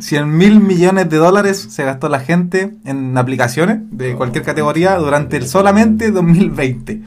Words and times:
100 0.00 0.36
mil 0.36 0.60
millones 0.60 1.08
de 1.10 1.16
dólares 1.16 1.66
se 1.70 1.84
gastó 1.84 2.08
la 2.08 2.20
gente 2.20 2.74
en 2.84 3.16
aplicaciones 3.18 3.78
de 3.90 4.14
cualquier 4.14 4.44
categoría 4.44 4.96
durante 4.96 5.36
el 5.36 5.46
solamente 5.46 6.10
2020. 6.10 7.02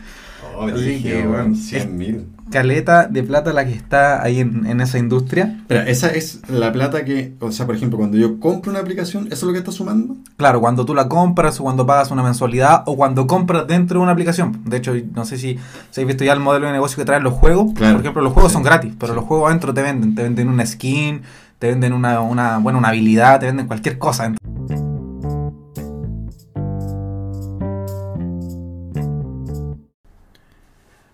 Oh, 0.58 0.68
Así 0.68 1.02
que, 1.02 1.26
bueno, 1.26 1.56
100 1.56 1.98
mil. 1.98 2.26
Caleta 2.52 3.08
de 3.08 3.24
plata 3.24 3.54
la 3.54 3.66
que 3.66 3.72
está 3.72 4.22
ahí 4.22 4.42
en, 4.42 4.66
en 4.66 4.82
esa 4.82 5.00
industria. 5.00 5.62
Pero 5.70 5.84
esa 5.84 6.10
es 6.10 6.42
la 6.50 6.74
plata 6.74 7.06
que, 7.06 7.34
o 7.40 7.50
sea, 7.50 7.66
por 7.66 7.76
ejemplo, 7.76 7.98
cuando 7.98 8.18
yo 8.18 8.42
compro 8.42 8.72
una 8.72 8.82
aplicación, 8.82 9.28
¿eso 9.28 9.36
es 9.36 9.44
lo 9.44 9.54
que 9.54 9.60
está 9.60 9.72
sumando? 9.72 10.18
Claro, 10.36 10.60
cuando 10.60 10.86
tú 10.86 10.94
la 10.94 11.08
compras 11.08 11.62
o 11.62 11.64
cuando 11.64 11.86
pagas 11.86 12.12
una 12.12 12.24
mensualidad 12.24 12.84
o 12.88 12.98
cuando 12.98 13.26
compras 13.26 13.66
dentro 13.68 14.00
de 14.00 14.04
una 14.04 14.12
aplicación. 14.12 14.60
De 14.66 14.78
hecho, 14.78 14.94
no 15.16 15.24
sé 15.24 15.38
si, 15.38 15.58
si 15.92 16.02
habéis 16.02 16.08
visto 16.16 16.26
ya 16.26 16.34
el 16.34 16.42
modelo 16.42 16.66
de 16.68 16.74
negocio 16.74 16.98
que 16.98 17.06
traen 17.06 17.24
los 17.24 17.34
juegos. 17.36 17.72
Claro. 17.74 17.94
Por 17.94 18.02
ejemplo, 18.02 18.22
los 18.22 18.34
juegos 18.34 18.52
Sí. 18.52 18.56
son 18.56 18.64
gratis, 18.64 18.94
pero 19.00 19.14
Sí. 19.14 19.16
los 19.20 19.26
juegos 19.26 19.48
adentro 19.48 19.74
te 19.74 19.82
venden. 19.82 20.14
Te 20.14 20.24
venden 20.24 20.50
una 20.50 20.66
skin, 20.66 21.22
te 21.62 21.68
venden 21.68 21.94
una, 21.94 22.22
una, 22.22 22.58
bueno, 22.58 22.80
una 22.80 22.88
habilidad, 22.88 23.40
te 23.40 23.46
venden 23.46 23.68
cualquier 23.68 24.00
cosa. 24.00 24.34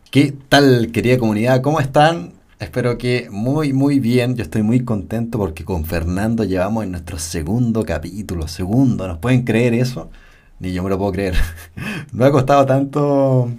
¿Qué 0.09 0.33
tal, 0.47 0.93
querida 0.93 1.17
comunidad? 1.17 1.61
¿Cómo 1.61 1.81
están? 1.81 2.31
Espero 2.59 2.97
que 2.97 3.27
muy, 3.29 3.73
muy 3.73 3.99
bien. 3.99 4.37
Yo 4.37 4.43
estoy 4.43 4.63
muy 4.63 4.85
contento 4.85 5.37
porque 5.37 5.65
con 5.65 5.83
Fernando 5.83 6.45
llevamos 6.45 6.85
en 6.85 6.91
nuestro 6.91 7.19
segundo 7.19 7.83
capítulo. 7.83 8.47
Segundo, 8.47 9.05
¿nos 9.05 9.17
pueden 9.17 9.43
creer 9.43 9.73
eso? 9.73 10.09
Ni 10.59 10.71
yo 10.71 10.81
me 10.81 10.89
lo 10.89 10.97
puedo 10.97 11.11
creer. 11.11 11.35
No 12.13 12.23
ha 12.23 12.31
costado 12.31 12.65
tanto 12.65 13.51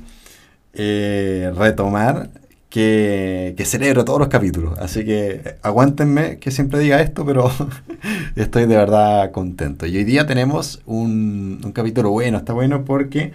eh, 0.72 1.52
retomar 1.54 2.30
que, 2.70 3.54
celebro 3.66 4.04
todos 4.04 4.18
los 4.20 4.28
capítulos. 4.28 4.78
Así 4.78 5.04
que 5.04 5.56
aguántenme 5.62 6.38
que 6.38 6.50
siempre 6.50 6.80
diga 6.80 7.00
esto, 7.00 7.24
pero 7.24 7.50
estoy 8.36 8.66
de 8.66 8.76
verdad 8.76 9.30
contento. 9.32 9.86
Y 9.86 9.96
hoy 9.96 10.04
día 10.04 10.26
tenemos 10.26 10.82
un, 10.86 11.60
un 11.64 11.72
capítulo 11.72 12.10
bueno. 12.10 12.38
Está 12.38 12.52
bueno 12.52 12.84
porque 12.84 13.32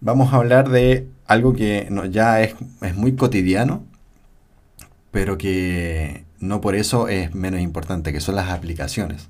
vamos 0.00 0.32
a 0.32 0.36
hablar 0.36 0.70
de 0.70 1.08
algo 1.26 1.54
que 1.54 1.88
no- 1.90 2.06
ya 2.06 2.42
es, 2.42 2.54
es 2.82 2.96
muy 2.96 3.16
cotidiano, 3.16 3.84
pero 5.10 5.38
que 5.38 6.24
no 6.38 6.60
por 6.60 6.74
eso 6.74 7.08
es 7.08 7.34
menos 7.34 7.60
importante, 7.60 8.12
que 8.12 8.20
son 8.20 8.36
las 8.36 8.50
aplicaciones. 8.50 9.28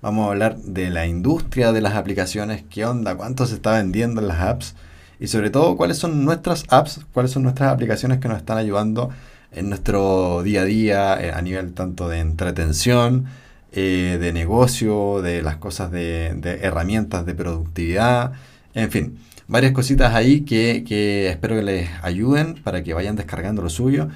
Vamos 0.00 0.26
a 0.26 0.30
hablar 0.30 0.58
de 0.58 0.90
la 0.90 1.06
industria 1.06 1.72
de 1.72 1.80
las 1.80 1.94
aplicaciones, 1.94 2.64
qué 2.68 2.84
onda, 2.84 3.14
cuánto 3.16 3.46
se 3.46 3.54
está 3.54 3.72
vendiendo 3.72 4.20
en 4.20 4.28
las 4.28 4.40
apps 4.40 4.74
y 5.22 5.28
sobre 5.28 5.50
todo 5.50 5.76
cuáles 5.76 5.98
son 5.98 6.24
nuestras 6.24 6.64
apps, 6.68 7.00
cuáles 7.12 7.30
son 7.30 7.44
nuestras 7.44 7.72
aplicaciones 7.72 8.18
que 8.18 8.26
nos 8.26 8.38
están 8.38 8.58
ayudando 8.58 9.10
en 9.52 9.68
nuestro 9.68 10.42
día 10.42 10.62
a 10.62 10.64
día 10.64 11.22
eh, 11.22 11.30
a 11.30 11.40
nivel 11.40 11.74
tanto 11.74 12.08
de 12.08 12.18
entretención, 12.18 13.26
eh, 13.70 14.18
de 14.20 14.32
negocio, 14.32 15.22
de 15.22 15.40
las 15.40 15.58
cosas 15.58 15.92
de, 15.92 16.26
herramientas 16.60 17.24
de 17.24 17.36
productividad, 17.36 18.32
en 18.74 18.90
fin, 18.90 19.18
varias 19.46 19.70
cositas 19.70 20.12
ahí 20.12 20.40
que, 20.40 21.28
espero 21.28 21.54
que 21.54 21.62
les 21.62 21.90
ayuden 22.02 22.54
para 22.54 22.82
que 22.82 22.92
vayan 22.92 23.14
descargando 23.14 23.62
lo 23.62 23.70
suyo. 23.70 24.08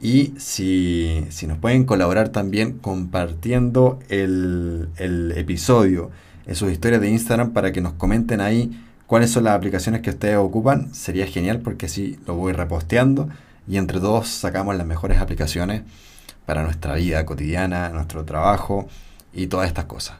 Y 0.00 0.32
si, 0.38 1.26
si 1.28 1.46
nos 1.46 1.58
pueden 1.58 1.84
colaborar 1.84 2.30
también 2.30 2.78
compartiendo 2.78 3.98
el 4.08 5.34
episodio 5.36 6.10
en 6.46 6.54
sus 6.54 6.72
historias 6.72 7.02
de 7.02 7.10
Instagram 7.10 7.52
para 7.52 7.70
que 7.70 7.82
nos 7.82 7.92
comenten 7.92 8.40
ahí 8.40 8.70
cuáles 9.06 9.30
son 9.30 9.44
las 9.44 9.54
aplicaciones 9.54 10.00
que 10.00 10.10
ustedes 10.10 10.36
ocupan, 10.36 10.94
sería 10.94 11.26
genial 11.26 11.60
porque 11.60 11.86
así 11.86 12.18
lo 12.26 12.34
voy 12.34 12.52
reposteando 12.52 13.28
y 13.68 13.76
entre 13.76 14.00
todos 14.00 14.28
sacamos 14.28 14.76
las 14.76 14.86
mejores 14.86 15.18
aplicaciones 15.18 15.82
para 16.46 16.62
nuestra 16.62 16.94
vida 16.94 17.24
cotidiana, 17.24 17.88
nuestro 17.90 18.24
trabajo 18.24 18.88
y 19.32 19.46
todas 19.46 19.68
estas 19.68 19.86
cosas. 19.86 20.16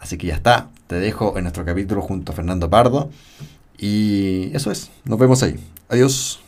Así 0.00 0.18
que 0.18 0.28
ya 0.28 0.34
está, 0.34 0.68
te 0.86 0.96
dejo 0.96 1.36
en 1.36 1.44
nuestro 1.44 1.64
capítulo 1.64 2.02
junto 2.02 2.32
a 2.32 2.34
Fernando 2.34 2.68
Pardo 2.68 3.10
y 3.78 4.54
eso 4.54 4.70
es, 4.70 4.90
nos 5.04 5.18
vemos 5.18 5.42
ahí. 5.42 5.56
Adiós. 5.88 6.40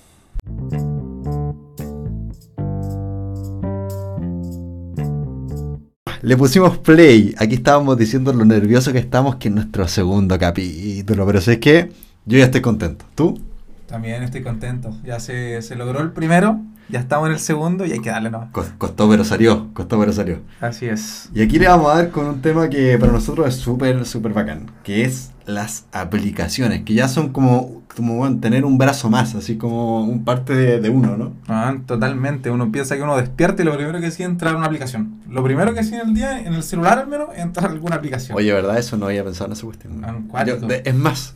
Le 6.26 6.37
pusimos 6.37 6.78
play. 6.78 7.37
Aquí 7.38 7.54
estábamos 7.54 7.97
diciendo 7.97 8.32
lo 8.32 8.44
nervioso 8.44 8.92
que 8.92 8.98
estamos, 8.98 9.37
que 9.37 9.47
es 9.47 9.54
nuestro 9.54 9.87
segundo 9.87 10.37
capítulo. 10.41 11.25
Pero 11.25 11.41
sé 11.41 11.60
que 11.60 11.92
yo 12.25 12.37
ya 12.37 12.47
estoy 12.47 12.60
contento. 12.62 13.04
¿Tú? 13.14 13.41
También 13.87 14.25
estoy 14.25 14.42
contento. 14.42 14.91
Ya 15.04 15.20
se, 15.20 15.62
se 15.62 15.76
logró 15.76 16.00
el 16.00 16.10
primero, 16.10 16.60
ya 16.88 16.98
estamos 16.98 17.28
en 17.28 17.34
el 17.34 17.38
segundo 17.38 17.87
y 17.87 17.92
hay 17.92 18.00
que 18.00 18.10
darle 18.10 18.31
nomás. 18.32 18.50
Cos- 18.50 18.72
Costó 18.76 19.09
pero 19.09 19.22
salió. 19.22 19.72
Costó 19.72 20.00
pero 20.00 20.12
salió. 20.12 20.41
Así 20.60 20.87
es. 20.87 21.31
Y 21.32 21.42
aquí 21.42 21.60
le 21.60 21.69
vamos 21.69 21.92
a 21.92 21.98
dar 21.98 22.10
con 22.10 22.26
un 22.26 22.43
tema 22.43 22.69
que 22.69 22.98
para 22.98 23.12
nosotros 23.12 23.47
es 23.47 23.54
súper, 23.54 24.04
súper 24.04 24.32
bacán. 24.32 24.69
Que 24.82 25.04
es 25.04 25.31
las 25.44 25.84
aplicaciones. 25.93 26.82
Que 26.82 26.94
ya 26.94 27.06
son 27.06 27.28
como, 27.28 27.82
como 27.96 28.16
bueno, 28.16 28.38
tener 28.40 28.64
un 28.64 28.76
brazo 28.78 29.08
más. 29.10 29.34
Así 29.34 29.56
como 29.56 30.02
un 30.04 30.24
parte 30.24 30.54
de, 30.54 30.80
de 30.80 30.90
uno, 30.90 31.16
¿no? 31.16 31.32
Ah, 31.48 31.74
totalmente. 31.86 32.50
Uno 32.50 32.70
piensa 32.70 32.96
que 32.96 33.02
uno 33.02 33.16
despierta 33.16 33.62
y 33.62 33.64
lo 33.64 33.74
primero 33.74 33.98
que 34.00 34.06
hacía 34.08 34.26
es 34.26 34.32
entrar 34.32 34.54
a 34.54 34.58
una 34.58 34.66
aplicación. 34.66 35.14
Lo 35.30 35.42
primero 35.42 35.72
que 35.74 35.80
hacía 35.80 36.00
en 36.02 36.08
el 36.10 36.14
día, 36.14 36.40
en 36.40 36.54
el 36.54 36.62
celular 36.62 36.98
al 36.98 37.06
menos, 37.08 37.28
es 37.34 37.40
entrar 37.42 37.70
a 37.70 37.72
alguna 37.72 37.96
aplicación. 37.96 38.36
Oye, 38.36 38.52
¿verdad? 38.52 38.78
Eso 38.78 38.96
no 38.96 39.06
había 39.06 39.24
pensado 39.24 39.46
en 39.46 39.52
esa 39.52 39.64
cuestión. 39.64 40.04
Ah, 40.04 40.14
cuático. 40.28 40.58
Yo, 40.60 40.66
de- 40.68 40.82
es 40.84 40.94
más, 40.94 41.34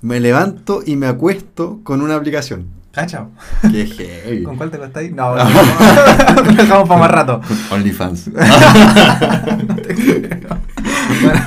me 0.00 0.18
levanto 0.20 0.82
y 0.84 0.96
me 0.96 1.06
acuesto 1.06 1.80
con 1.84 2.00
una 2.02 2.14
aplicación. 2.16 2.66
Cacha. 2.90 3.26
Qué 3.70 3.86
heavy. 3.86 4.42
¿Con 4.44 4.56
cuál 4.56 4.70
te 4.70 4.76
acostáis? 4.78 5.12
No, 5.14 5.36
no, 5.36 5.44
no. 5.44 6.42
Lo 6.42 6.52
dejamos 6.54 6.88
para 6.88 7.00
más 7.00 7.10
rato. 7.10 7.40
OnlyFans. 7.70 8.30
No 9.68 9.76
te 9.76 9.94
creo. 9.94 10.58
Bueno, 11.22 11.40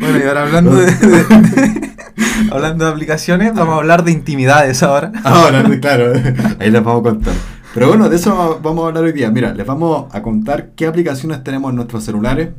bueno, 0.00 0.18
y 0.18 0.22
ahora 0.28 0.42
hablando 0.42 0.74
de, 0.74 0.86
de- 0.92 1.90
hablando 2.50 2.84
de 2.84 2.90
aplicaciones, 2.90 3.54
vamos 3.54 3.74
a 3.74 3.78
hablar 3.78 4.04
de 4.04 4.12
intimidades 4.12 4.82
ahora. 4.82 5.12
Ahora, 5.24 5.64
claro, 5.80 6.12
ahí 6.58 6.70
les 6.70 6.84
vamos 6.84 7.00
a 7.00 7.10
contar. 7.10 7.34
Pero 7.74 7.88
bueno, 7.88 8.08
de 8.08 8.16
eso 8.16 8.60
vamos 8.62 8.84
a 8.84 8.88
hablar 8.88 9.04
hoy 9.04 9.12
día. 9.12 9.30
Mira, 9.30 9.54
les 9.54 9.66
vamos 9.66 10.14
a 10.14 10.22
contar 10.22 10.70
qué 10.76 10.86
aplicaciones 10.86 11.42
tenemos 11.42 11.70
en 11.70 11.76
nuestros 11.76 12.04
celulares, 12.04 12.50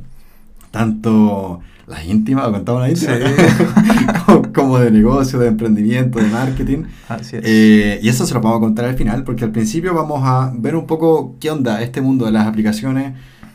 tanto 0.72 1.62
las 1.86 2.06
íntimas, 2.06 2.48
contamos 2.50 2.82
las 2.82 2.92
íntimas, 2.92 3.20
como, 4.26 4.54
como 4.54 4.80
de 4.80 4.90
negocio, 4.90 5.38
de 5.38 5.48
emprendimiento, 5.48 6.20
de 6.20 6.28
marketing. 6.28 6.84
Así 7.10 7.36
es. 7.36 7.44
Eh, 7.46 8.00
y 8.02 8.10
eso 8.10 8.26
se 8.26 8.34
lo 8.34 8.42
vamos 8.42 8.58
a 8.58 8.62
contar 8.62 8.86
al 8.86 8.96
final, 8.96 9.24
porque 9.24 9.44
al 9.44 9.52
principio 9.52 9.94
vamos 9.94 10.22
a 10.24 10.52
ver 10.56 10.76
un 10.76 10.88
poco 10.88 11.36
qué 11.40 11.52
onda 11.52 11.82
este 11.82 12.02
mundo 12.02 12.26
de 12.26 12.32
las 12.32 12.48
aplicaciones, 12.48 13.14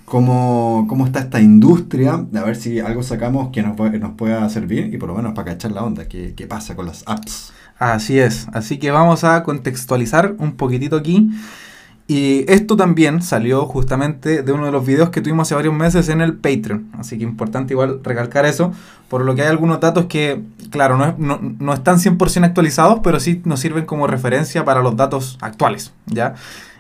cómo, 0.09 0.87
cómo 0.89 1.07
está 1.07 1.21
esta 1.21 1.41
industria, 1.41 2.27
a 2.35 2.43
ver 2.43 2.57
si 2.57 2.81
algo 2.81 3.03
sacamos 3.03 3.51
que 3.51 3.63
nos, 3.63 3.77
nos 3.77 4.13
pueda 4.13 4.49
servir 4.49 4.93
y 4.93 4.99
por 4.99 5.09
lo 5.09 5.15
menos 5.15 5.35
para 5.35 5.53
cachar 5.53 5.73
la 5.73 5.85
onda, 5.85 6.09
qué, 6.09 6.35
qué 6.37 6.47
pasa 6.47 6.75
con 6.75 6.87
las 6.87 7.03
apps. 7.07 7.53
Así 7.79 8.19
es, 8.19 8.49
así 8.53 8.79
que 8.79 8.91
vamos 8.91 9.23
a 9.25 9.43
contextualizar 9.45 10.35
un 10.39 10.53
poquitito 10.57 10.97
aquí. 10.97 11.31
Y 12.11 12.51
esto 12.51 12.75
también 12.75 13.21
salió 13.21 13.67
justamente 13.67 14.43
de 14.43 14.53
uno 14.53 14.65
de 14.65 14.73
los 14.73 14.85
videos 14.87 15.11
que 15.11 15.21
tuvimos 15.21 15.47
hace 15.47 15.55
varios 15.55 15.75
meses 15.75 16.09
en 16.09 16.23
el 16.23 16.35
Patreon. 16.35 16.91
Así 16.99 17.19
que 17.19 17.25
importante 17.25 17.75
igual 17.75 18.01
recalcar 18.03 18.47
eso, 18.47 18.73
por 19.11 19.27
lo 19.27 19.35
que 19.35 19.43
hay 19.43 19.49
algunos 19.49 19.79
datos 19.79 20.07
que, 20.07 20.41
claro, 20.71 20.97
no, 20.97 21.15
no, 21.19 21.39
no 21.59 21.75
están 21.75 21.99
100% 21.99 22.45
actualizados, 22.45 23.01
pero 23.05 23.21
sí 23.21 23.43
nos 23.45 23.61
sirven 23.61 23.85
como 23.85 24.07
referencia 24.07 24.65
para 24.65 24.81
los 24.81 24.97
datos 24.97 25.37
actuales, 25.43 25.93
¿ya? 26.07 26.35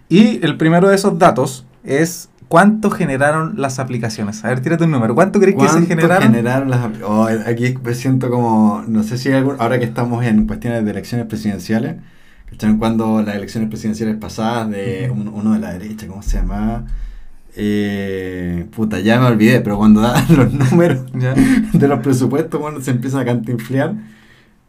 Y 0.09 0.43
el 0.43 0.57
primero 0.57 0.89
de 0.89 0.95
esos 0.95 1.19
datos 1.19 1.67
es 1.85 2.31
cuánto 2.49 2.91
generaron 2.91 3.55
las 3.61 3.79
aplicaciones. 3.79 4.45
A 4.45 4.49
ver, 4.49 4.61
tírate 4.61 4.85
un 4.85 4.91
número. 4.91 5.15
¿Cuánto 5.15 5.39
crees 5.41 5.55
que 5.57 5.63
se 5.67 5.69
¿Cuánto 5.69 5.89
generaron? 5.89 6.23
generaron 6.29 6.71
las 6.71 6.81
oh, 7.05 7.29
aquí 7.47 7.75
me 7.85 7.95
siento 7.95 8.31
como, 8.31 8.83
no 8.89 9.03
sé 9.03 9.19
si 9.19 9.29
hay 9.29 9.37
algún, 9.37 9.57
ahora 9.59 9.79
que 9.79 9.85
estamos 9.85 10.25
en 10.25 10.47
cuestiones 10.47 10.85
de 10.85 10.91
elecciones 10.91 11.27
presidenciales, 11.27 11.97
¿cachai? 12.51 12.77
Cuando 12.79 13.23
las 13.23 13.37
elecciones 13.37 13.69
presidenciales 13.69 14.17
pasadas 14.17 14.71
de 14.71 15.11
un- 15.15 15.29
uno 15.29 15.53
de 15.53 15.59
la 15.61 15.73
derecha, 15.73 16.07
¿cómo 16.07 16.23
se 16.23 16.39
llamaba? 16.39 16.85
Eh, 17.61 18.67
puta, 18.75 19.01
ya 19.01 19.19
me 19.21 19.27
olvidé, 19.27 19.61
pero 19.61 19.79
cuando 19.79 20.01
dan 20.01 20.25
los 20.37 20.53
números 20.53 21.01
¿Ya? 21.15 21.35
de 21.35 21.89
los 21.89 22.01
presupuestos, 22.01 22.61
bueno, 22.61 22.81
se 22.81 22.93
empieza 22.93 23.21
a 23.21 23.25
cantinflear. 23.25 23.95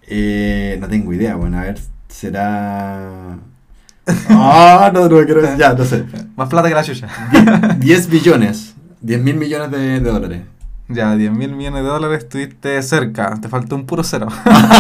Eh, 0.08 0.78
no 0.82 0.88
tengo 0.88 1.14
idea, 1.14 1.36
bueno, 1.36 1.60
a 1.60 1.62
ver, 1.64 1.80
será... 2.08 3.38
Ah, 4.30 4.92
no, 4.94 5.08
no 5.08 5.26
quiero 5.26 5.42
ya, 5.58 5.74
no 5.74 5.86
sé. 5.86 6.06
Más 6.36 6.50
plata 6.50 6.70
que 6.70 6.76
la 6.76 6.84
chucha. 6.84 7.08
10 7.78 8.10
billones, 8.12 8.76
10 9.02 9.22
mil 9.22 9.36
millones 9.36 9.72
de, 9.72 10.00
de 10.00 10.12
dólares. 10.12 10.42
Ya, 10.92 11.16
10 11.16 11.32
mil 11.34 11.56
millones 11.56 11.84
de 11.84 11.90
dólares 11.90 12.24
estuviste 12.24 12.82
cerca. 12.82 13.38
Te 13.40 13.48
faltó 13.48 13.76
un 13.76 13.86
puro 13.86 14.04
cero. 14.04 14.28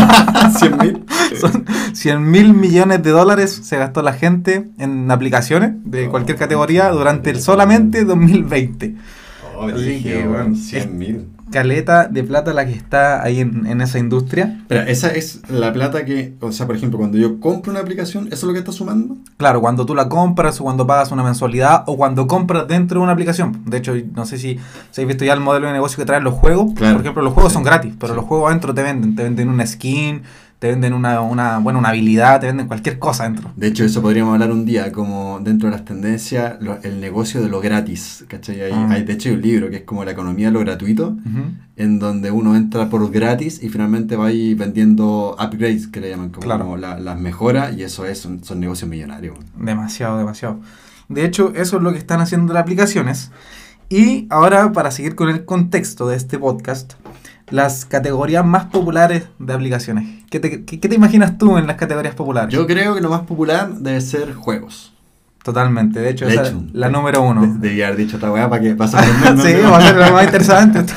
100 0.57 0.77
mil. 0.77 1.05
Son 1.39 1.65
100 1.93 2.31
mil 2.31 2.53
millones 2.55 3.03
de 3.03 3.11
dólares 3.11 3.61
se 3.63 3.77
gastó 3.77 4.01
la 4.01 4.13
gente 4.13 4.69
en 4.79 5.11
aplicaciones 5.11 5.73
de 5.83 6.09
cualquier 6.09 6.37
categoría 6.37 6.89
durante 6.89 7.29
el 7.29 7.39
solamente 7.39 8.05
2020. 8.05 8.95
Oh, 9.55 9.67
Así 9.67 9.73
brígido, 9.73 10.21
que, 10.21 10.27
bueno, 10.27 10.55
100 10.55 10.97
mil. 10.97 11.27
Caleta 11.51 12.07
de 12.07 12.23
plata 12.23 12.53
la 12.53 12.65
que 12.65 12.73
está 12.73 13.21
ahí 13.23 13.39
en, 13.39 13.65
en 13.65 13.81
esa 13.81 13.99
industria. 13.99 14.61
Pero 14.67 14.81
esa 14.81 15.09
es 15.09 15.41
la 15.49 15.71
plata 15.73 16.05
que, 16.05 16.33
o 16.39 16.51
sea, 16.51 16.65
por 16.67 16.75
ejemplo, 16.75 16.97
cuando 16.99 17.17
yo 17.17 17.39
compro 17.39 17.71
una 17.71 17.81
aplicación, 17.81 18.27
¿eso 18.27 18.35
es 18.35 18.43
lo 18.43 18.53
que 18.53 18.59
está 18.59 18.71
sumando? 18.71 19.17
Claro, 19.37 19.61
cuando 19.61 19.85
tú 19.85 19.95
la 19.95 20.09
compras 20.09 20.59
o 20.61 20.63
cuando 20.63 20.85
pagas 20.87 21.11
una 21.11 21.23
mensualidad 21.23 21.83
o 21.87 21.97
cuando 21.97 22.27
compras 22.27 22.67
dentro 22.67 22.99
de 22.99 23.03
una 23.03 23.13
aplicación. 23.13 23.63
De 23.65 23.77
hecho, 23.77 23.93
no 24.15 24.25
sé 24.25 24.37
si, 24.37 24.59
si 24.91 25.01
habéis 25.01 25.07
visto 25.15 25.25
ya 25.25 25.33
el 25.33 25.39
modelo 25.39 25.67
de 25.67 25.73
negocio 25.73 25.97
que 25.97 26.05
traen 26.05 26.23
los 26.23 26.33
juegos. 26.35 26.73
Claro. 26.75 26.93
Por 26.95 27.01
ejemplo, 27.01 27.23
los 27.23 27.33
juegos 27.33 27.51
Sí. 27.51 27.55
son 27.55 27.63
gratis, 27.63 27.93
pero 27.99 28.13
Sí. 28.13 28.17
los 28.17 28.25
juegos 28.25 28.49
adentro 28.49 28.73
te 28.73 28.83
venden. 28.83 29.15
Te 29.15 29.23
venden 29.23 29.49
una 29.49 29.65
skin, 29.65 30.21
te 30.59 30.67
venden 30.67 30.91
una, 30.93 31.21
una, 31.21 31.57
bueno, 31.59 31.79
una 31.79 31.89
habilidad, 31.89 32.41
te 32.41 32.47
venden 32.47 32.67
cualquier 32.67 32.99
cosa 32.99 33.23
dentro. 33.23 33.49
De 33.55 33.67
hecho, 33.67 33.85
eso 33.85 34.01
podríamos 34.01 34.33
hablar 34.33 34.51
un 34.51 34.65
día, 34.65 34.91
como 34.91 35.39
dentro 35.41 35.69
de 35.69 35.75
las 35.77 35.85
tendencias, 35.85 36.57
lo- 36.61 36.77
el 36.83 36.99
negocio 36.99 37.41
de 37.41 37.47
lo 37.47 37.61
gratis. 37.61 38.25
¿cachai? 38.27 38.61
Hay, 38.63 38.71
Ah. 38.73 38.89
hay, 38.91 39.03
de 39.05 39.13
hecho, 39.13 39.29
hay 39.29 39.35
un 39.35 39.41
libro 39.41 39.69
que 39.69 39.77
es 39.77 39.83
como 39.83 40.03
la 40.03 40.11
economía 40.11 40.47
de 40.47 40.51
lo 40.51 40.59
gratuito, 40.59 41.11
Ujú. 41.11 41.43
en 41.77 41.99
donde 41.99 42.31
uno 42.31 42.57
entra 42.57 42.89
por 42.89 43.09
gratis 43.09 43.63
y 43.63 43.69
finalmente 43.69 44.17
va 44.17 44.27
ahí 44.27 44.53
vendiendo 44.53 45.35
upgrades, 45.39 45.87
que 45.87 46.01
le 46.01 46.09
llaman, 46.09 46.29
como, 46.29 46.41
Claro. 46.45 46.65
como 46.65 46.75
la- 46.77 46.99
las 46.99 47.17
mejoras, 47.17 47.77
y 47.77 47.83
eso 47.83 48.05
es, 48.05 48.19
son, 48.19 48.43
son 48.43 48.59
negocios 48.59 48.89
millonarios. 48.89 49.37
Demasiado, 49.57 50.17
demasiado. 50.17 50.59
De 51.07 51.23
hecho, 51.23 51.53
eso 51.55 51.77
es 51.77 51.83
lo 51.83 51.93
que 51.93 51.97
están 51.99 52.19
haciendo 52.19 52.51
las 52.53 52.63
aplicaciones. 52.63 53.31
Y 53.91 54.27
ahora, 54.29 54.71
para 54.71 54.91
seguir 54.91 55.15
con 55.15 55.29
el 55.29 55.45
contexto 55.45 56.07
de 56.07 56.15
este 56.15 56.37
podcast, 56.37 56.93
las 57.51 57.85
categorías 57.85 58.45
más 58.45 58.65
populares 58.65 59.27
de 59.39 59.53
aplicaciones. 59.53 60.07
¿Qué 60.29 60.39
te, 60.39 60.65
qué- 60.65 60.79
qué 60.79 60.89
te 60.89 60.95
imaginas 60.95 61.37
tú 61.37 61.57
en 61.57 61.67
las 61.67 61.75
categorías 61.77 62.15
populares? 62.15 62.53
Yo 62.53 62.67
creo 62.67 62.93
que 62.95 63.01
lo 63.01 63.09
más 63.09 63.21
popular 63.21 63.69
debe 63.75 63.99
ser 64.01 64.33
juegos. 64.33 64.93
Totalmente, 65.43 65.99
de 66.01 66.09
hecho, 66.09 66.25
De 66.25 66.33
esa 66.33 66.47
hecho. 66.47 66.57
es 66.67 66.73
la 66.73 66.89
número 66.89 67.21
uno. 67.21 67.41
De- 67.41 67.69
Debía 67.69 67.87
haber 67.87 67.97
dicho 67.97 68.17
otra 68.17 68.31
weá 68.31 68.49
para 68.49 68.61
que 68.61 68.75
pase 68.75 68.97
sí, 69.41 69.53
va 69.63 69.77
a 69.77 69.81
ser 69.81 69.95
lo 69.95 70.11
más 70.11 70.25
interesante. 70.25 70.83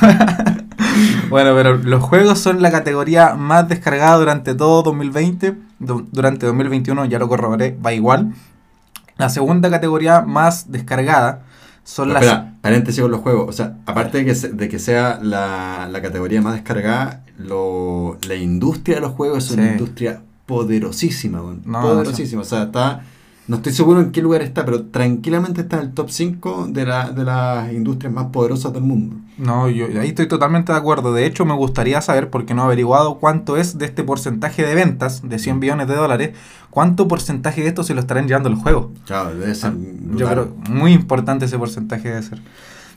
bueno, 1.31 1.54
pero 1.54 1.76
los 1.76 2.02
juegos 2.02 2.38
son 2.40 2.60
la 2.60 2.70
categoría 2.70 3.34
más 3.34 3.69
descargada 3.69 4.16
durante 4.19 4.54
todo 4.54 4.82
2020. 4.82 5.54
Du- 5.78 6.06
durante 6.12 6.46
2021, 6.46 7.04
ya 7.06 7.19
lo 7.19 7.28
corroboré, 7.28 7.76
va 7.84 7.93
igual. 7.93 8.32
La 9.16 9.28
segunda 9.28 9.70
categoría 9.70 10.22
más 10.22 10.70
descargada 10.72 11.43
son 11.84 12.12
las... 12.12 12.22
espera, 12.25 12.51
paréntesis 12.62 13.03
con 13.03 13.11
los 13.11 13.20
juegos. 13.20 13.49
O 13.49 13.53
sea, 13.53 13.76
aparte 13.85 14.19
de 14.19 14.25
que, 14.25 14.35
se- 14.35 14.49
de 14.49 14.69
que 14.70 14.79
sea 14.79 15.19
la, 15.23 15.88
la 15.93 16.00
categoría 16.00 16.41
más 16.41 16.55
descargada, 16.55 17.25
lo, 17.38 18.17
la 18.26 18.35
industria 18.37 18.94
de 18.97 19.00
los 19.03 19.12
juegos 19.12 19.44
es 19.44 19.50
una 19.50 19.62
industria 19.73 20.23
poderosísima. 20.47 21.38
No, 21.38 21.55
poderosísima. 21.82 22.43
O 22.43 22.44
sea, 22.44 22.62
está. 22.64 23.05
No 23.48 23.56
estoy 23.56 23.72
seguro 23.72 24.00
en 24.00 24.12
qué 24.12 24.22
lugar 24.22 24.40
está, 24.42 24.64
pero 24.64 24.84
tranquilamente 24.84 25.62
está 25.62 25.76
en 25.78 25.82
el 25.88 25.92
top 25.94 26.10
5 26.10 26.68
de, 26.70 26.86
la, 26.86 27.10
de 27.10 27.24
las 27.24 27.72
industrias 27.72 28.12
más 28.12 28.26
poderosas 28.26 28.72
del 28.72 28.84
mundo. 28.84 29.16
No, 29.36 29.68
yo 29.68 29.86
ahí 30.00 30.10
estoy 30.10 30.28
totalmente 30.28 30.70
de 30.70 30.78
acuerdo. 30.78 31.12
De 31.12 31.26
hecho, 31.26 31.44
me 31.44 31.54
gustaría 31.54 32.00
saber, 32.00 32.30
porque 32.30 32.54
no 32.54 32.62
he 32.62 32.64
averiguado 32.66 33.18
cuánto 33.18 33.56
es 33.56 33.78
de 33.78 33.86
este 33.86 34.04
porcentaje 34.04 34.64
de 34.64 34.76
ventas, 34.76 35.28
de 35.28 35.40
100 35.40 35.58
billones 35.58 35.88
de 35.88 35.96
dólares, 35.96 36.30
cuánto 36.70 37.08
porcentaje 37.08 37.62
de 37.62 37.68
esto 37.68 37.82
se 37.82 37.94
lo 37.94 38.00
estarán 38.00 38.28
llevando 38.28 38.48
los 38.48 38.60
juegos. 38.60 38.86
Claro, 39.06 39.34
debe 39.34 39.54
ser. 39.56 39.72
Ah, 39.72 39.74
Yo 39.76 40.26
brutal. 40.26 40.28
creo 40.30 40.56
muy 40.70 40.92
importante 40.92 41.46
ese 41.46 41.58
porcentaje 41.58 42.10
debe 42.10 42.22
ser. 42.22 42.40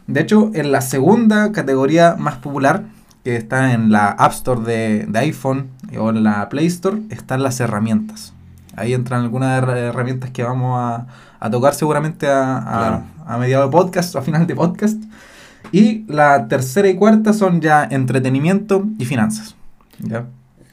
De 0.06 0.22
hecho, 0.22 0.52
en 0.54 0.72
la 0.72 0.82
segunda 0.82 1.52
categoría 1.54 2.16
más 2.20 2.36
popular, 2.38 2.86
que 3.24 3.36
está 3.36 3.74
en 3.74 3.92
la 3.92 4.10
App 4.10 4.34
Store 4.34 4.62
de, 4.62 5.08
de 5.10 5.20
iPhone 5.20 5.70
o 5.98 6.12
en 6.12 6.24
la 6.24 6.48
Play 6.50 6.68
Store, 6.68 7.02
están 7.10 7.42
las 7.42 7.60
herramientas. 7.60 8.34
Ahí 8.76 8.94
entran 8.94 9.22
algunas 9.24 9.62
her- 9.64 9.70
herramientas 9.78 10.30
que 10.32 10.44
vamos 10.44 10.78
a, 10.80 11.08
a 11.40 11.50
tocar 11.50 11.74
seguramente 11.74 12.28
a, 12.28 12.58
a, 12.58 12.62
Claro. 12.62 13.04
a 13.26 13.38
mediado 13.38 13.66
de 13.66 13.72
podcast 13.72 14.14
o 14.16 14.20
a 14.20 14.22
final 14.22 14.46
de 14.48 14.56
podcast. 14.56 15.02
Y 15.72 16.06
la 16.08 16.48
tercera 16.48 16.88
y 16.88 16.96
cuarta 16.96 17.34
son 17.34 17.60
ya 17.62 17.84
entretenimiento 17.90 18.86
y 19.00 19.06
finanzas. 19.06 19.56
¿ya? 20.00 20.26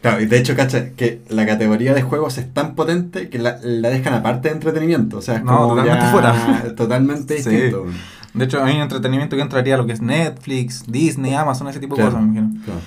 Claro, 0.03 0.21
y 0.21 0.27
de 0.27 0.39
hecho, 0.39 0.57
cacha, 0.57 0.91
que 0.91 1.23
la 1.29 1.47
categoría 1.47 1.95
de 1.95 2.03
juegos 2.03 2.37
es 2.39 2.53
tan 2.53 2.75
potente 2.75 3.29
que 3.29 3.39
la, 3.39 3.59
la 3.63 3.89
dejan 3.89 4.15
aparte 4.15 4.49
de 4.49 4.55
entretenimiento. 4.55 5.19
O 5.19 5.23
sea, 5.23 5.37
es 5.37 5.45
No, 5.45 5.57
como 5.59 5.69
totalmente 5.77 6.07
fuera. 6.11 6.75
Totalmente 6.77 7.41
Sí. 7.43 7.51
distinto. 7.51 7.87
De 8.35 8.45
hecho, 8.47 8.63
hay 8.65 8.77
un 8.77 8.83
entretenimiento 8.83 9.37
que 9.37 9.43
entraría 9.43 9.75
a 9.75 9.79
lo 9.79 9.87
que 9.87 9.93
es 9.93 10.01
Netflix, 10.01 10.85
Disney, 10.91 11.35
Amazon, 11.35 11.69
ese 11.69 11.79
tipo 11.81 11.95
de 11.95 12.03
Claro, 12.03 12.17
cosas, 12.17 12.29
me 12.29 12.39
imagino. 12.41 12.65
claro. 12.65 12.81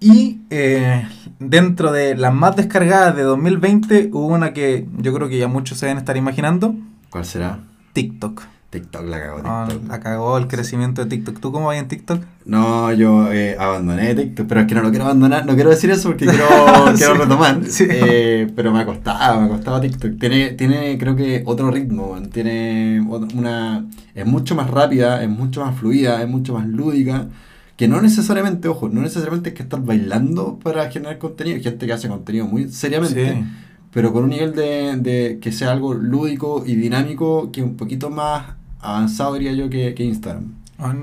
Y 0.00 0.40
eh, 0.50 1.06
dentro 1.38 1.92
de 1.92 2.16
las 2.16 2.34
más 2.34 2.56
descargadas 2.56 3.16
de 3.16 3.22
2020 3.22 4.10
hubo 4.12 4.26
una 4.26 4.52
que 4.52 4.86
yo 4.98 5.14
creo 5.14 5.28
que 5.28 5.38
ya 5.38 5.48
muchos 5.48 5.78
se 5.78 5.86
deben 5.86 5.98
estar 5.98 6.16
imaginando, 6.16 6.74
¿Cuál 7.10 7.24
será? 7.24 7.60
TikTok. 7.94 8.42
TikTok 8.68 9.06
la 9.06 9.18
cagó. 9.18 9.40
Ah, 9.44 9.66
TikTok. 9.68 9.88
la 9.88 10.00
cagó 10.00 10.36
el 10.36 10.48
crecimiento 10.48 11.02
de 11.02 11.08
TikTok. 11.08 11.40
¿Tú 11.40 11.50
cómo 11.50 11.68
vas 11.68 11.78
en 11.78 11.88
TikTok? 11.88 12.20
No, 12.44 12.92
yo 12.92 13.32
eh, 13.32 13.56
abandoné 13.58 14.14
TikTok, 14.14 14.46
pero 14.46 14.60
es 14.60 14.66
que 14.66 14.74
no 14.74 14.82
lo 14.82 14.90
quiero 14.90 15.06
abandonar, 15.06 15.46
no 15.46 15.54
quiero 15.54 15.70
decir 15.70 15.90
eso 15.90 16.10
porque 16.10 16.26
quiero, 16.26 16.46
quiero 16.96 17.14
retomar. 17.14 17.64
sí. 17.68 17.86
Eh, 17.88 18.52
pero 18.54 18.72
me 18.72 18.80
ha 18.80 18.84
costado, 18.84 19.40
me 19.40 19.46
ha 19.46 19.48
costado 19.48 19.80
TikTok. 19.80 20.18
Tiene, 20.18 20.50
tiene 20.50 20.98
creo 20.98 21.16
que 21.16 21.42
otro 21.46 21.70
ritmo, 21.70 22.18
tiene 22.30 23.00
una... 23.00 23.86
Es 24.14 24.26
mucho 24.26 24.54
más 24.54 24.68
rápida, 24.68 25.22
es 25.22 25.28
mucho 25.30 25.64
más 25.64 25.78
fluida, 25.78 26.20
es 26.22 26.28
mucho 26.28 26.52
más 26.52 26.66
lúdica. 26.66 27.28
Que 27.76 27.88
no 27.88 28.00
necesariamente, 28.00 28.68
ojo, 28.68 28.88
no 28.88 29.02
necesariamente 29.02 29.50
es 29.50 29.54
que 29.54 29.62
estar 29.62 29.80
bailando 29.82 30.58
para 30.62 30.90
generar 30.90 31.18
contenido. 31.18 31.56
Hay 31.56 31.62
gente 31.62 31.86
que 31.86 31.92
hace 31.92 32.08
contenido 32.08 32.46
muy 32.46 32.70
seriamente, 32.70 33.34
Sí. 33.34 33.44
pero 33.92 34.12
con 34.12 34.24
un 34.24 34.30
nivel 34.30 34.54
de, 34.54 34.96
de 34.96 35.38
que 35.40 35.52
sea 35.52 35.72
algo 35.72 35.92
lúdico 35.94 36.64
y 36.66 36.74
dinámico 36.76 37.52
que 37.52 37.62
un 37.62 37.76
poquito 37.76 38.08
más 38.10 38.54
avanzado, 38.80 39.34
diría 39.34 39.52
yo, 39.52 39.68
que, 39.68 39.94
que 39.94 40.04
Instagram. 40.04 40.52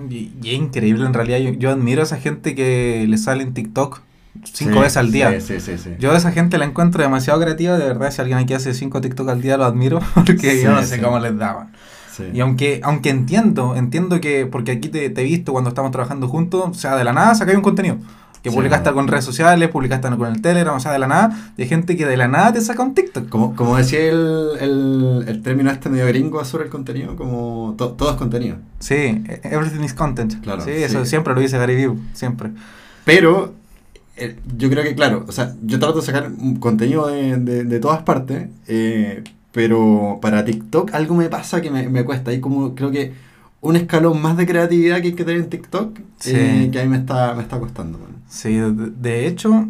Y, 0.09 0.31
es 0.43 0.53
increíble, 0.53 1.05
en 1.05 1.13
realidad. 1.13 1.39
Yo, 1.39 1.51
yo 1.53 1.69
admiro 1.71 2.01
a 2.01 2.03
esa 2.05 2.17
gente 2.17 2.53
que 2.55 3.05
le 3.07 3.17
sale 3.17 3.43
en 3.43 3.53
TikTok 3.53 4.01
cinco 4.43 4.73
Sí, 4.73 4.79
veces 4.79 4.97
al 4.97 5.11
día. 5.11 5.39
Sí, 5.41 5.59
sí. 5.59 5.71
Yo 5.99 6.11
a 6.11 6.17
esa 6.17 6.31
gente 6.31 6.57
la 6.57 6.65
encuentro 6.65 7.01
demasiado 7.03 7.39
creativa. 7.41 7.77
De 7.77 7.85
verdad, 7.85 8.11
si 8.11 8.21
alguien 8.21 8.37
aquí 8.39 8.53
hace 8.53 8.73
cinco 8.73 9.01
TikTok 9.01 9.29
al 9.29 9.41
día, 9.41 9.57
lo 9.57 9.65
admiro. 9.65 9.99
Porque 10.15 10.61
yo 10.61 10.71
no 10.71 10.83
sé 10.83 11.01
cómo 11.01 11.19
les 11.19 11.37
daban. 11.37 11.71
Sí. 12.15 12.23
Y 12.33 12.39
aunque, 12.41 12.79
aunque 12.83 13.09
entiendo, 13.09 13.75
entiendo 13.75 14.21
que, 14.21 14.45
porque 14.45 14.71
aquí 14.73 14.89
te, 14.89 15.09
te 15.09 15.21
he 15.21 15.23
visto 15.23 15.51
cuando 15.51 15.69
estamos 15.69 15.91
trabajando 15.91 16.27
juntos, 16.27 16.63
o 16.69 16.73
sea, 16.73 16.95
de 16.95 17.03
la 17.03 17.13
nada 17.13 17.33
sacáis 17.35 17.57
un 17.57 17.63
contenido. 17.63 17.97
Que 18.43 18.49
Sí, 18.49 18.55
publicaste 18.57 18.91
con 18.91 19.07
redes 19.07 19.23
sociales, 19.23 19.69
publicaste 19.69 20.09
con 20.17 20.27
el 20.27 20.41
Telegram, 20.41 20.75
o 20.75 20.79
sea, 20.81 20.91
de 20.91 20.99
la 20.99 21.07
nada, 21.07 21.53
de 21.55 21.65
gente 21.65 21.95
que 21.95 22.05
de 22.05 22.17
la 22.17 22.27
nada 22.27 22.51
te 22.51 22.59
saca 22.59 22.83
un 22.83 22.93
TikTok. 22.93 23.29
Como, 23.29 23.55
como 23.55 23.77
decía 23.77 23.99
el, 24.01 24.49
el, 24.59 25.25
el 25.29 25.41
término 25.41 25.71
este 25.71 25.87
medio 25.89 26.05
gringo 26.07 26.43
sobre 26.43 26.65
el 26.65 26.69
contenido, 26.69 27.15
como 27.15 27.73
to- 27.77 27.93
todo 27.93 28.11
es 28.11 28.17
contenido. 28.17 28.57
Sí, 28.79 29.23
everything 29.43 29.83
is 29.85 29.93
content. 29.93 30.41
Claro, 30.43 30.61
sí, 30.61 30.71
eso 30.71 31.05
siempre 31.05 31.33
lo 31.33 31.39
dice 31.39 31.57
Gary 31.57 31.75
Vee, 31.75 31.95
siempre. 32.11 32.49
Pero 33.05 33.53
eh, 34.17 34.37
yo 34.57 34.69
creo 34.69 34.83
que, 34.83 34.93
claro, 34.93 35.23
o 35.25 35.31
sea, 35.31 35.53
yo 35.63 35.79
trato 35.79 36.01
de 36.01 36.05
sacar 36.05 36.29
contenido 36.59 37.07
de, 37.07 37.37
de, 37.37 37.63
de 37.63 37.79
todas 37.79 38.01
partes, 38.03 38.49
eh, 38.67 39.23
pero 39.53 40.19
para 40.21 40.43
TikTok 40.43 40.93
algo 40.93 41.15
me 41.15 41.29
pasa 41.29 41.61
que 41.61 41.71
me, 41.71 41.87
me 41.89 42.03
cuesta. 42.03 42.31
Hay 42.31 42.39
como, 42.41 42.75
creo 42.75 42.91
que 42.91 43.13
un 43.61 43.77
escalón 43.77 44.21
más 44.21 44.35
de 44.35 44.45
creatividad 44.45 44.99
que 44.99 45.07
hay 45.07 45.13
que 45.13 45.23
tener 45.23 45.41
en 45.41 45.49
TikTok, 45.49 45.97
Sí. 46.19 46.31
eh, 46.35 46.69
que 46.71 46.81
a 46.81 46.83
mí 46.83 46.89
me 46.89 46.97
está, 46.97 47.33
me 47.33 47.43
está 47.43 47.59
costando. 47.59 47.99
Sí, 48.27 48.55
de, 48.55 48.71
de 48.71 49.27
hecho, 49.27 49.67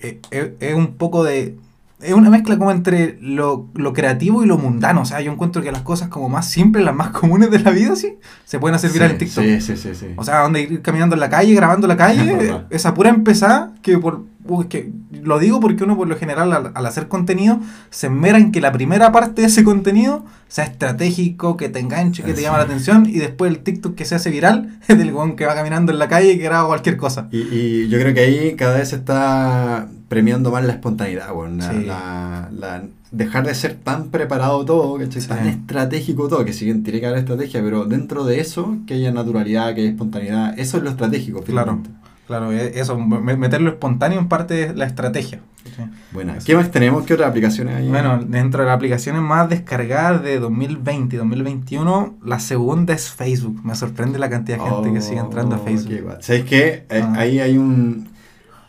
eh, 0.00 0.20
eh, 0.30 0.56
es 0.60 0.74
un 0.74 0.94
poco 0.94 1.22
de... 1.24 1.56
Es 2.00 2.12
una 2.14 2.30
mezcla 2.30 2.56
como 2.56 2.70
entre 2.70 3.18
lo, 3.20 3.66
lo 3.74 3.92
creativo 3.92 4.44
y 4.44 4.46
lo 4.46 4.56
mundano. 4.56 5.02
O 5.02 5.04
sea, 5.04 5.20
yo 5.20 5.32
encuentro 5.32 5.62
que 5.62 5.72
las 5.72 5.82
cosas 5.82 6.08
como 6.08 6.28
más 6.28 6.48
simples, 6.48 6.84
las 6.84 6.94
más 6.94 7.08
comunes 7.20 7.50
de 7.50 7.58
la 7.58 7.72
vida, 7.72 7.96
sí, 7.96 8.14
se 8.44 8.60
pueden 8.60 8.76
hacer 8.76 8.92
viral 8.92 9.08
Sí, 9.08 9.12
en 9.14 9.18
TikTok. 9.18 9.44
Sí, 9.44 9.60
sí, 9.60 9.76
sí. 9.76 9.94
sí. 9.96 10.06
O 10.16 10.22
sea, 10.22 10.40
donde 10.42 10.62
ir 10.62 10.80
caminando 10.82 11.16
en 11.16 11.20
la 11.20 11.28
calle, 11.28 11.52
grabando 11.54 11.88
la 11.88 11.94
Es 11.98 11.98
calle, 11.98 12.62
esa 12.70 12.94
pura 12.94 13.10
empezada, 13.10 13.74
que 13.82 13.98
por 13.98 14.22
que 14.68 14.90
lo 15.22 15.38
digo 15.38 15.60
porque 15.60 15.84
uno 15.84 15.96
por 15.96 16.08
lo 16.08 16.16
general 16.16 16.52
al, 16.52 16.72
al 16.74 16.86
hacer 16.86 17.08
contenido 17.08 17.60
se 17.90 18.06
enmera 18.08 18.38
en 18.38 18.50
que 18.52 18.60
la 18.60 18.72
primera 18.72 19.12
parte 19.12 19.42
de 19.42 19.46
ese 19.48 19.62
contenido 19.64 20.24
sea 20.48 20.64
estratégico, 20.64 21.56
que 21.58 21.68
te 21.68 21.78
enganche, 21.78 22.22
que 22.22 22.32
te 22.32 22.40
llama 22.42 22.56
la 22.58 22.64
atención, 22.64 23.04
y 23.06 23.18
después 23.18 23.52
el 23.52 23.58
TikTok 23.58 23.94
que 23.94 24.04
se 24.06 24.14
hace 24.14 24.30
viral 24.30 24.78
es 24.88 24.96
del 24.98 25.12
weón 25.12 25.36
que 25.36 25.44
va 25.46 25.54
caminando 25.54 25.92
en 25.92 25.98
la 25.98 26.08
calle 26.08 26.32
y 26.32 26.38
que 26.38 26.44
graba 26.44 26.66
cualquier 26.68 26.96
cosa. 26.96 27.28
Y, 27.30 27.38
y 27.42 27.88
yo 27.88 27.98
creo 28.00 28.14
que 28.14 28.20
ahí 28.20 28.54
cada 28.56 28.78
vez 28.78 28.88
se 28.88 28.96
está 28.96 29.88
premiando 30.08 30.50
más 30.50 30.64
la 30.64 30.72
espontaneidad, 30.72 31.34
weón. 31.34 31.58
La, 31.58 31.70
Sí. 31.70 31.84
la- 31.84 32.48
la- 32.58 32.82
dejar 33.10 33.46
de 33.46 33.54
ser 33.54 33.74
tan 33.74 34.08
preparado 34.08 34.64
todo, 34.66 34.98
¿cachai? 34.98 35.22
Sí. 35.22 35.28
tan 35.28 35.46
estratégico 35.46 36.28
todo, 36.28 36.44
que 36.44 36.52
si 36.52 36.66
bien 36.66 36.82
tiene 36.82 37.00
que 37.00 37.06
haber 37.06 37.20
estrategia, 37.20 37.62
pero 37.62 37.84
dentro 37.86 38.24
de 38.24 38.40
eso, 38.40 38.76
que 38.86 38.94
haya 38.94 39.10
naturalidad, 39.12 39.74
que 39.74 39.80
haya 39.82 39.90
espontaneidad, 39.90 40.58
eso 40.58 40.76
es 40.76 40.82
lo 40.82 40.90
estratégico, 40.90 41.42
finalmente. 41.42 41.88
Claro, 41.88 42.04
e- 42.52 42.78
eso, 42.80 42.98
me- 42.98 43.36
meterlo 43.36 43.70
espontáneo 43.70 44.18
en 44.18 44.28
parte 44.28 44.54
de 44.68 44.74
la 44.74 44.84
estrategia. 44.86 45.40
Sí. 45.64 45.82
Buena. 46.12 46.36
Eso. 46.36 46.46
¿Qué 46.46 46.54
más 46.56 46.70
tenemos? 46.70 47.04
¿Qué 47.04 47.14
otras 47.14 47.28
aplicaciones 47.30 47.76
hay? 47.76 47.88
Bueno, 47.88 48.18
dentro 48.26 48.60
de 48.62 48.66
las 48.68 48.76
aplicaciones 48.76 49.20
más 49.22 49.48
descargadas 49.48 50.22
de 50.22 50.38
2020 50.38 51.16
y 51.16 51.18
2021, 51.18 52.16
la 52.24 52.38
segunda 52.40 52.94
es 52.94 53.10
Facebook. 53.10 53.60
Me 53.64 53.74
sorprende 53.74 54.18
la 54.18 54.30
cantidad 54.30 54.58
de 54.58 54.70
gente 54.70 54.92
que 54.92 55.00
sigue 55.00 55.18
entrando 55.20 55.56
a 55.56 55.58
Oh, 55.58 55.64
Facebook. 55.64 56.00
guay. 56.02 56.16
¿Sabes 56.20 56.44
qué? 56.44 56.86
Eh, 56.90 57.02
Ah. 57.02 57.14
Ahí 57.18 57.38
hay 57.40 57.58
un. 57.58 58.08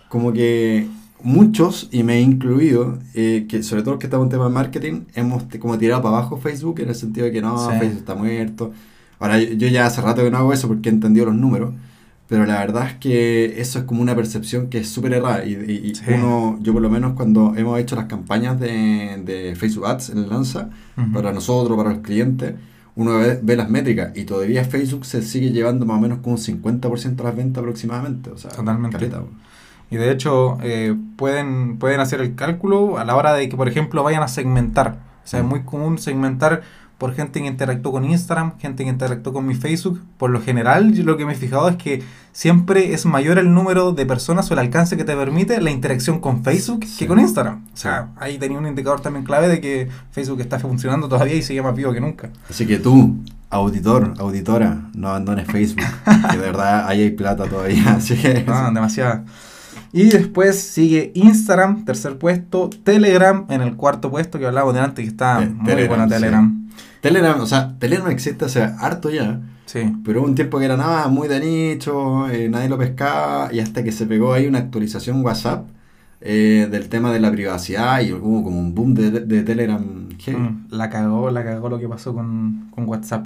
Como 0.09 0.33
que 0.33 0.87
muchos, 1.21 1.87
y 1.91 2.03
me 2.03 2.15
he 2.15 2.21
incluido, 2.21 2.97
eh, 3.13 3.45
que 3.49 3.61
sobre 3.63 3.81
todo 3.83 3.91
los 3.95 3.99
que 3.99 4.07
estamos 4.07 4.25
en 4.25 4.29
tema 4.31 4.45
de 4.45 4.51
marketing, 4.51 5.01
hemos 5.15 5.43
como 5.59 5.77
tirado 5.77 6.01
para 6.01 6.17
abajo 6.17 6.37
Facebook 6.37 6.79
en 6.79 6.89
el 6.89 6.95
sentido 6.95 7.25
de 7.25 7.31
que 7.31 7.41
no, 7.41 7.57
Sí. 7.71 7.77
Facebook 7.79 7.99
está 7.99 8.15
muerto. 8.15 8.71
Ahora, 9.19 9.37
yo 9.39 9.67
ya 9.67 9.85
hace 9.85 10.01
rato 10.01 10.23
que 10.23 10.31
no 10.31 10.37
hago 10.37 10.53
eso 10.53 10.67
porque 10.67 10.89
he 10.89 10.91
entendido 10.91 11.25
los 11.27 11.35
números. 11.35 11.73
Pero 12.29 12.45
la 12.45 12.59
verdad 12.59 12.86
es 12.88 12.93
que 12.93 13.59
eso 13.59 13.79
es 13.79 13.86
como 13.86 14.01
una 14.01 14.15
percepción 14.15 14.69
que 14.69 14.77
es 14.77 14.89
súper 14.89 15.13
errada. 15.13 15.43
Y, 15.45 15.53
y- 15.53 15.93
y 15.93 16.13
uno, 16.13 16.57
yo 16.62 16.71
por 16.74 16.81
lo 16.81 16.89
menos 16.89 17.13
cuando 17.13 17.53
hemos 17.57 17.77
hecho 17.79 17.95
las 17.98 18.05
campañas 18.05 18.59
de, 18.59 19.21
de 19.25 19.55
Facebook 19.55 19.88
Ads 19.88 20.12
en 20.12 20.29
Lanza, 20.29 20.69
para 21.13 21.31
nosotros, 21.33 21.75
para 21.75 21.89
los 21.89 22.00
clientes, 22.00 22.53
uno 22.95 23.17
ve, 23.17 23.39
ve 23.41 23.55
las 23.55 23.69
métricas 23.69 24.15
y 24.15 24.25
todavía 24.25 24.63
Facebook 24.63 25.05
se 25.05 25.21
sigue 25.24 25.51
llevando 25.51 25.86
más 25.86 25.98
o 25.98 26.01
menos 26.01 26.19
con 26.19 26.33
un 26.33 26.38
50% 26.38 27.15
de 27.15 27.24
las 27.24 27.36
ventas 27.36 27.62
aproximadamente. 27.62 28.29
O 28.29 28.38
sea, 28.38 28.51
Totalmente. 28.51 28.98
caleta. 28.98 29.24
Y 29.91 29.95
de 29.95 30.12
hecho, 30.12 30.59
eh, 30.62 30.95
pueden, 31.15 31.79
pueden 31.79 32.00
hacer 32.00 32.21
el 32.21 32.36
cálculo 32.36 33.00
a 33.00 33.05
la 33.05 33.15
hora 33.15 33.33
de 33.33 33.50
que, 33.50 33.57
por 33.57 33.67
ejemplo, 33.67 34.03
vayan 34.03 34.21
a 34.21 34.27
segmentar. 34.27 35.00
O 35.24 35.27
sea, 35.27 35.39
es 35.39 35.45
muy 35.45 35.62
común 35.63 35.98
segmentar 35.98 36.62
por 37.00 37.15
gente 37.15 37.41
que 37.41 37.48
interactuó 37.48 37.91
con 37.94 38.06
Instagram, 38.06 38.60
gente 38.60 38.84
que 38.84 38.89
interactuó 38.91 39.34
con 39.34 39.48
mi 39.48 39.56
Facebook. 39.56 40.00
Por 40.18 40.29
lo 40.29 40.39
general, 40.41 40.94
yo 40.94 41.03
lo 41.03 41.18
que 41.18 41.25
me 41.25 41.34
he 41.34 41.36
fijado 41.36 41.68
es 41.70 41.77
que 41.77 42.03
siempre 42.32 42.94
es 42.94 43.06
mayor 43.08 43.39
el 43.39 43.51
número 43.53 43.94
de 43.94 44.06
personas 44.06 44.51
o 44.51 44.53
el 44.53 44.60
alcance 44.60 44.96
que 44.98 45.03
te 45.03 45.15
permite 45.15 45.60
la 45.62 45.72
interacción 45.72 46.20
con 46.20 46.44
Facebook 46.44 46.84
Sí. 46.86 47.00
que 47.00 47.08
con 47.08 47.20
Instagram. 47.20 47.65
O 47.74 47.77
sea, 47.77 48.10
ahí 48.18 48.38
tenía 48.38 48.60
un 48.60 48.68
indicador 48.68 49.01
también 49.01 49.25
clave 49.25 49.48
de 49.48 49.60
que 49.62 49.88
Facebook 50.12 50.41
está 50.41 50.60
funcionando 50.60 51.08
todavía 51.10 51.34
y 51.36 51.41
sigue 51.41 51.62
más 51.63 51.75
vivo 51.75 51.91
que 51.94 52.01
nunca. 52.01 52.29
Así 52.50 52.68
que 52.68 52.77
tú, 52.77 53.15
auditor, 53.50 54.13
auditora, 54.20 54.89
no 54.94 55.08
abandones 55.10 55.48
Facebook, 55.48 55.86
que 56.32 56.38
de 56.38 56.44
verdad 56.44 56.86
ahí 56.88 57.01
hay 57.01 57.12
plata 57.12 57.46
todavía. 57.46 57.94
Así 57.96 58.15
que 58.15 58.44
Ah, 58.48 58.70
demasiada. 58.74 59.24
Y 59.91 60.10
después 60.10 60.60
sigue 60.62 61.12
Instagram, 61.15 61.84
tercer 61.84 62.20
puesto, 62.20 62.70
Telegram 62.84 63.46
en 63.50 63.62
el 63.62 63.75
cuarto 63.75 64.12
puesto 64.12 64.38
que 64.38 64.46
hablábamos 64.46 64.75
de 64.75 64.82
antes, 64.82 65.03
que 65.03 65.10
está 65.10 65.39
muy 65.39 65.65
Telegram, 65.65 65.88
buena 65.88 66.03
sí. 66.06 66.22
Telegram. 67.01 67.39
O 67.39 67.45
sea, 67.45 67.75
Telegram 67.79 68.09
existe 68.12 68.45
hace 68.45 68.62
harto 68.63 69.09
ya, 69.09 69.39
Sí. 69.65 69.81
pero 70.03 70.21
hubo 70.21 70.27
un 70.27 70.36
tiempo 70.36 70.57
que 70.59 70.65
era 70.65 70.75
nada 70.77 71.07
muy 71.09 71.27
de 71.27 71.39
nicho, 71.39 72.27
eh, 72.29 72.50
nadie 72.50 72.69
lo 72.69 72.77
pescaba, 72.77 73.53
y 73.53 73.59
hasta 73.59 73.83
que 73.83 73.91
se 73.91 74.05
pegó 74.07 74.33
ahí 74.33 74.48
una 74.48 74.59
actualización 74.59 75.24
WhatsApp 75.24 75.67
eh, 76.21 76.67
del 76.69 76.89
tema 76.89 77.13
de 77.13 77.19
la 77.21 77.31
privacidad 77.31 78.01
y 78.01 78.12
hubo 78.12 78.43
como 78.43 78.59
un 78.59 78.74
boom 78.75 78.93
de, 78.93 79.12
de 79.12 79.43
Telegram. 79.43 79.81
Mm, 79.81 80.65
La 80.71 80.89
cagó, 80.89 81.29
la 81.31 81.43
cagó 81.45 81.69
lo 81.69 81.79
que 81.79 81.88
pasó 81.88 82.13
con, 82.13 82.69
con 82.71 82.88
WhatsApp. 82.89 83.25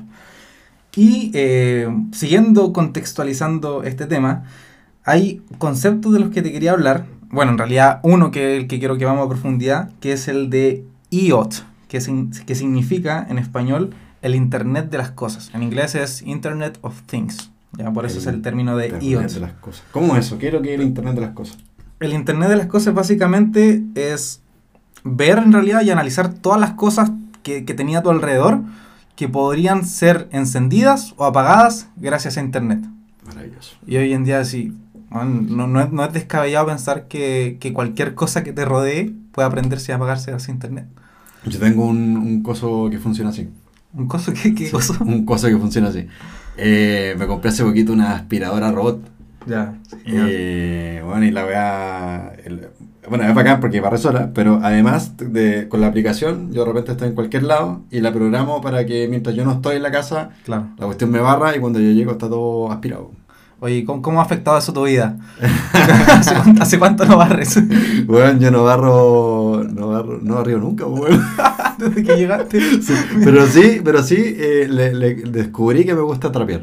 Y 0.96 1.32
eh, 1.34 1.88
siguiendo 2.12 2.72
contextualizando 2.72 3.84
este 3.84 4.06
tema, 4.06 4.44
hay 5.04 5.42
conceptos 5.58 6.14
de 6.14 6.20
los 6.20 6.30
que 6.30 6.42
te 6.44 6.52
quería 6.52 6.72
hablar. 6.74 7.06
Bueno, 7.32 7.52
en 7.54 7.58
realidad 7.58 8.00
uno 8.04 8.30
que 8.30 8.58
el 8.58 8.68
que 8.68 8.78
quiero 8.78 8.98
que 8.98 9.06
vamos 9.06 9.26
a 9.26 9.30
profundidad, 9.30 9.90
que 10.00 10.12
es 10.14 10.28
el 10.28 10.50
de 10.52 10.86
IoT, 11.10 11.56
que, 11.94 12.02
sin- 12.02 12.32
que 12.32 12.56
significa 12.56 13.24
en 13.30 13.38
español 13.38 13.92
el 14.24 14.34
Internet 14.34 14.90
de 14.90 14.98
las 14.98 15.12
cosas. 15.12 15.52
En 15.54 15.62
inglés 15.62 15.94
es 15.94 16.24
Internet 16.24 16.80
of 16.82 17.04
Things. 17.04 17.52
Ya, 17.78 17.92
por 17.94 18.08
eso 18.08 18.16
El 18.16 18.22
es 18.22 18.28
el 18.34 18.42
término 18.42 18.76
de 18.76 18.86
Internet 18.88 19.04
IoT. 19.12 19.32
de 19.36 19.40
las 19.42 19.54
cosas. 19.54 19.84
¿Cómo 19.92 20.16
eso? 20.18 20.40
¿Qué 20.40 20.48
es 20.48 20.54
lo 20.54 20.64
que 20.64 20.74
es 20.74 20.80
el 20.80 20.88
Internet 20.88 21.14
de 21.14 21.22
las 21.22 21.30
cosas? 21.36 21.60
El 22.00 22.14
Internet 22.14 22.50
de 22.50 22.56
las 22.56 22.66
cosas 22.66 22.96
básicamente 22.96 23.84
es 23.94 24.42
ver 25.04 25.38
en 25.38 25.54
realidad 25.54 25.84
y 25.84 25.92
analizar 25.92 26.34
todas 26.34 26.60
las 26.60 26.72
cosas 26.72 27.12
que, 27.44 27.64
que 27.64 27.76
tenía 27.76 28.00
a 28.00 28.02
tu 28.02 28.10
alrededor 28.10 28.62
que 29.16 29.30
podrían 29.30 29.86
ser 29.86 30.28
encendidas 30.32 31.14
o 31.18 31.26
apagadas 31.26 31.90
gracias 31.98 32.38
a 32.38 32.42
Internet. 32.42 32.84
Maravilloso. 33.28 33.76
Y 33.86 33.98
hoy 33.98 34.14
en 34.14 34.24
día 34.24 34.44
sí, 34.46 34.74
no, 35.12 35.68
no 35.68 35.80
es, 35.80 35.92
no 35.92 36.04
es 36.04 36.12
descabellado 36.12 36.66
pensar 36.66 37.08
que, 37.08 37.58
que 37.60 37.72
cualquier 37.72 38.16
cosa 38.16 38.44
que 38.44 38.52
te 38.52 38.66
rodee 38.66 39.14
puede 39.32 39.48
aprenderse 39.48 39.92
y 39.92 39.96
apagarse 39.96 40.32
gracias 40.32 40.50
a 40.50 40.54
Internet. 40.54 40.88
Yo 41.46 41.60
tengo 41.60 41.86
un, 41.86 42.18
un 42.18 42.44
coso 42.44 42.90
que 42.90 43.00
funciona 43.00 43.30
así. 43.32 43.50
Un 43.94 44.08
coso 44.08 44.32
Sí, 44.36 44.54
coso? 44.72 44.96
Un 45.04 45.26
coso 45.26 45.48
que 45.48 45.58
funciona 45.58 45.90
así. 45.90 46.08
Eh, 46.58 47.16
me 47.18 47.28
compré 47.28 47.50
hace 47.50 47.64
poquito 47.64 47.94
una 47.94 48.16
aspiradora 48.16 48.72
robot. 48.72 49.02
Ya. 49.46 49.76
Eh, 50.06 51.02
bueno, 51.06 51.26
y 51.26 51.32
la 51.32 51.46
weá. 51.46 52.34
bueno, 53.10 53.26
es 53.26 53.36
bacán 53.36 53.60
porque 53.60 53.82
barre 53.82 53.98
sola, 53.98 54.32
pero 54.34 54.60
además 54.64 55.18
de, 55.18 55.68
con 55.68 55.82
la 55.82 55.88
aplicación, 55.88 56.52
yo 56.54 56.62
de 56.62 56.68
repente 56.68 56.92
estoy 56.94 57.10
en 57.10 57.16
cualquier 57.16 57.44
lado 57.44 57.82
y 57.92 58.00
la 58.00 58.14
programo 58.14 58.62
para 58.62 58.86
que 58.86 59.08
mientras 59.10 59.36
yo 59.36 59.44
no 59.44 59.52
estoy 59.54 59.76
en 59.78 59.84
la 59.84 59.92
casa, 59.92 60.30
Claro. 60.46 60.70
la 60.78 60.86
cuestión 60.86 61.12
me 61.12 61.20
barra 61.20 61.56
y 61.56 61.60
cuando 61.60 61.80
yo 61.80 61.92
llego 61.92 62.14
está 62.14 62.30
todo 62.30 62.72
aspirado. 62.72 63.12
Oye, 63.64 63.86
¿cómo, 63.86 64.02
cómo 64.02 64.20
ha 64.20 64.24
afectado 64.24 64.58
eso 64.58 64.74
tu 64.74 64.84
vida? 64.84 65.16
¿Hace, 66.10 66.36
cuánto, 66.36 66.62
hace 66.64 66.80
cuánto 66.80 67.06
no 67.06 67.16
barres? 67.16 67.58
Bueno, 68.06 68.38
yo 68.38 68.52
no 68.52 68.66
barro. 68.66 69.64
No 69.64 69.88
barro, 69.88 70.20
no 70.22 70.36
barrio 70.36 70.58
nunca, 70.60 70.86
weón. 70.86 71.22
Desde 71.78 72.04
que 72.04 72.18
llegaste. 72.18 72.60
Sí, 72.82 72.94
pero 73.24 73.48
sí, 73.48 73.80
pero 73.82 74.04
sí, 74.04 74.18
eh, 74.20 74.68
le, 74.70 74.94
le- 74.94 75.16
descubrí 75.16 75.86
que 75.86 75.96
me 75.96 76.02
gusta 76.02 76.30
trapear. 76.30 76.60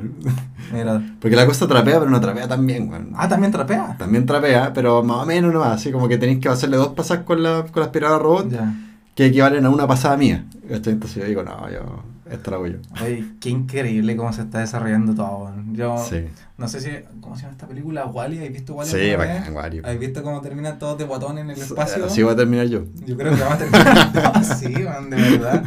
Mira. 0.75 1.01
Porque 1.23 1.37
la 1.37 1.47
cosa 1.47 1.67
trapea, 1.67 2.01
pero 2.01 2.11
no 2.11 2.21
trapea 2.21 2.47
bien, 2.57 2.91
weón. 2.91 3.13
Ah, 3.17 3.27
también 3.31 3.51
trapea. 3.51 3.97
También 3.99 4.27
trapea, 4.27 4.73
pero 4.75 5.03
más 5.03 5.23
o 5.23 5.27
menos 5.27 5.55
nomás, 5.55 5.73
así 5.81 5.91
como 5.93 6.07
que 6.07 6.19
tenéis 6.19 6.41
que 6.41 6.51
hacerle 6.51 6.77
dos 6.77 6.89
pasas 6.89 7.21
con 7.21 7.43
la, 7.43 7.63
con 7.65 7.81
la 7.81 7.87
aspiradora 7.87 8.23
robot 8.23 8.51
Ya. 8.51 8.75
que 9.15 9.25
equivalen 9.25 9.65
a 9.65 9.71
una 9.71 9.87
pasada 9.87 10.19
mía. 10.19 10.45
Entonces 10.69 11.15
yo 11.15 11.25
digo, 11.25 11.43
no, 11.45 11.67
yo, 11.71 11.81
esta 12.31 12.51
la 12.53 12.69
yo. 12.69 12.77
Oye, 13.03 13.25
qué 13.41 13.51
increíble 13.51 14.17
cómo 14.17 14.33
se 14.33 14.43
está 14.43 14.61
desarrollando 14.61 15.15
todo. 15.15 15.53
Yo 15.73 15.97
Sí, 16.09 16.25
no 16.59 16.69
sé 16.69 16.81
si. 16.81 16.91
¿Cómo 17.21 17.37
se 17.37 17.43
llama 17.43 17.53
esta 17.53 17.67
película? 17.67 18.07
¿Wally? 18.07 18.45
¿Has 18.45 18.53
visto 18.53 18.75
Wally? 18.75 18.91
sí, 18.91 19.15
bacán, 19.17 19.55
Wario. 19.55 19.83
¿Has 19.87 19.99
visto 19.99 20.23
cómo 20.23 20.41
terminan 20.41 20.79
todos 20.79 20.99
de 20.99 21.05
botón 21.05 21.39
en 21.39 21.51
el 21.51 21.59
espacio? 21.61 22.05
Así 22.07 22.23
voy 22.23 22.33
a 22.33 22.37
terminar 22.37 22.67
yo. 22.67 22.85
Yo 23.07 23.17
creo 23.17 23.35
que 23.35 23.41
vamos 23.41 23.55
a 23.55 23.59
terminar 23.59 24.33
así, 24.35 24.69
man, 24.69 25.11
de 25.11 25.17
verdad. 25.17 25.65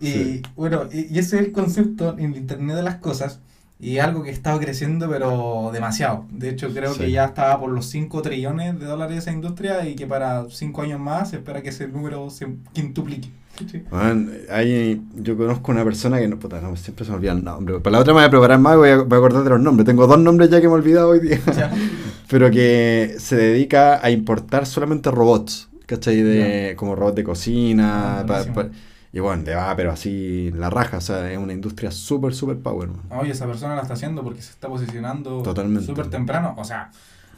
Y 0.00 0.06
Sí. 0.12 0.42
bueno, 0.56 0.84
y, 0.92 1.14
y 1.14 1.18
ese 1.18 1.36
es 1.38 1.46
el 1.46 1.52
concepto 1.52 2.18
en 2.18 2.32
el 2.32 2.36
Internet 2.38 2.76
de 2.76 2.82
las 2.82 2.96
cosas. 2.96 3.40
Y 3.78 3.98
algo 3.98 4.22
que 4.22 4.30
ha 4.30 4.32
estado 4.32 4.60
creciendo, 4.60 5.08
pero 5.10 5.70
demasiado. 5.72 6.24
De 6.30 6.50
hecho, 6.50 6.72
creo 6.72 6.94
que 6.96 7.06
Sí. 7.06 7.12
ya 7.12 7.24
estaba 7.24 7.58
por 7.58 7.70
los 7.70 7.86
5 7.86 8.22
trillones 8.22 8.78
de 8.78 8.86
dólares 8.86 9.18
esa 9.18 9.32
industria 9.32 9.84
y 9.88 9.96
que 9.96 10.06
para 10.06 10.44
5 10.48 10.82
años 10.82 11.00
más 11.00 11.30
se 11.30 11.36
espera 11.36 11.62
que 11.62 11.70
ese 11.70 11.88
número 11.88 12.30
se 12.30 12.46
quintuplique. 12.72 13.28
Sí. 13.70 13.82
Bueno, 13.90 14.30
hay, 14.50 15.00
yo 15.16 15.36
conozco 15.36 15.72
una 15.72 15.84
persona 15.84 16.18
que 16.18 16.26
no, 16.26 16.38
puta, 16.38 16.60
no, 16.60 16.74
siempre 16.76 17.04
se 17.04 17.10
me 17.10 17.18
olvida 17.18 17.32
el 17.32 17.44
nombre. 17.44 17.78
Para 17.80 17.92
la 17.96 18.00
otra 18.00 18.12
me 18.12 18.20
voy 18.20 18.26
a 18.26 18.30
preparar 18.30 18.58
más 18.58 18.74
y 18.74 18.78
voy 18.78 18.88
a, 18.90 18.96
voy 19.02 19.14
a 19.14 19.18
acordar 19.18 19.44
de 19.44 19.50
los 19.50 19.60
nombres. 19.60 19.86
Tengo 19.86 20.06
dos 20.06 20.18
nombres 20.18 20.50
ya 20.50 20.60
que 20.60 20.66
me 20.68 20.72
he 20.72 20.76
olvidado 20.76 21.10
hoy 21.10 21.20
día. 21.20 21.38
Ya. 21.56 21.70
Pero 22.28 22.50
que 22.50 23.14
se 23.18 23.36
dedica 23.36 24.04
a 24.04 24.10
importar 24.10 24.64
solamente 24.66 25.10
robots, 25.10 25.68
¿cachai? 25.86 26.22
De, 26.22 26.74
como 26.76 26.96
robots 26.96 27.16
de 27.16 27.24
cocina. 27.24 28.20
Ah, 28.20 28.26
pa- 28.26 28.44
pa- 28.54 28.68
y 29.12 29.20
bueno, 29.20 29.42
le 29.44 29.54
va, 29.54 29.76
pero 29.76 29.92
así 29.92 30.50
la 30.56 30.70
raja. 30.70 30.96
O 30.96 31.00
sea, 31.02 31.30
es 31.30 31.36
una 31.36 31.52
industria 31.52 31.90
súper, 31.90 32.32
súper 32.34 32.56
power. 32.56 32.88
Oye, 33.10 33.32
esa 33.32 33.46
persona 33.46 33.74
la 33.76 33.82
está 33.82 33.92
haciendo 33.92 34.22
porque 34.24 34.40
se 34.40 34.50
está 34.52 34.68
posicionando 34.68 35.42
súper 35.84 36.06
temprano. 36.08 36.54
O 36.56 36.64
sea, 36.64 36.90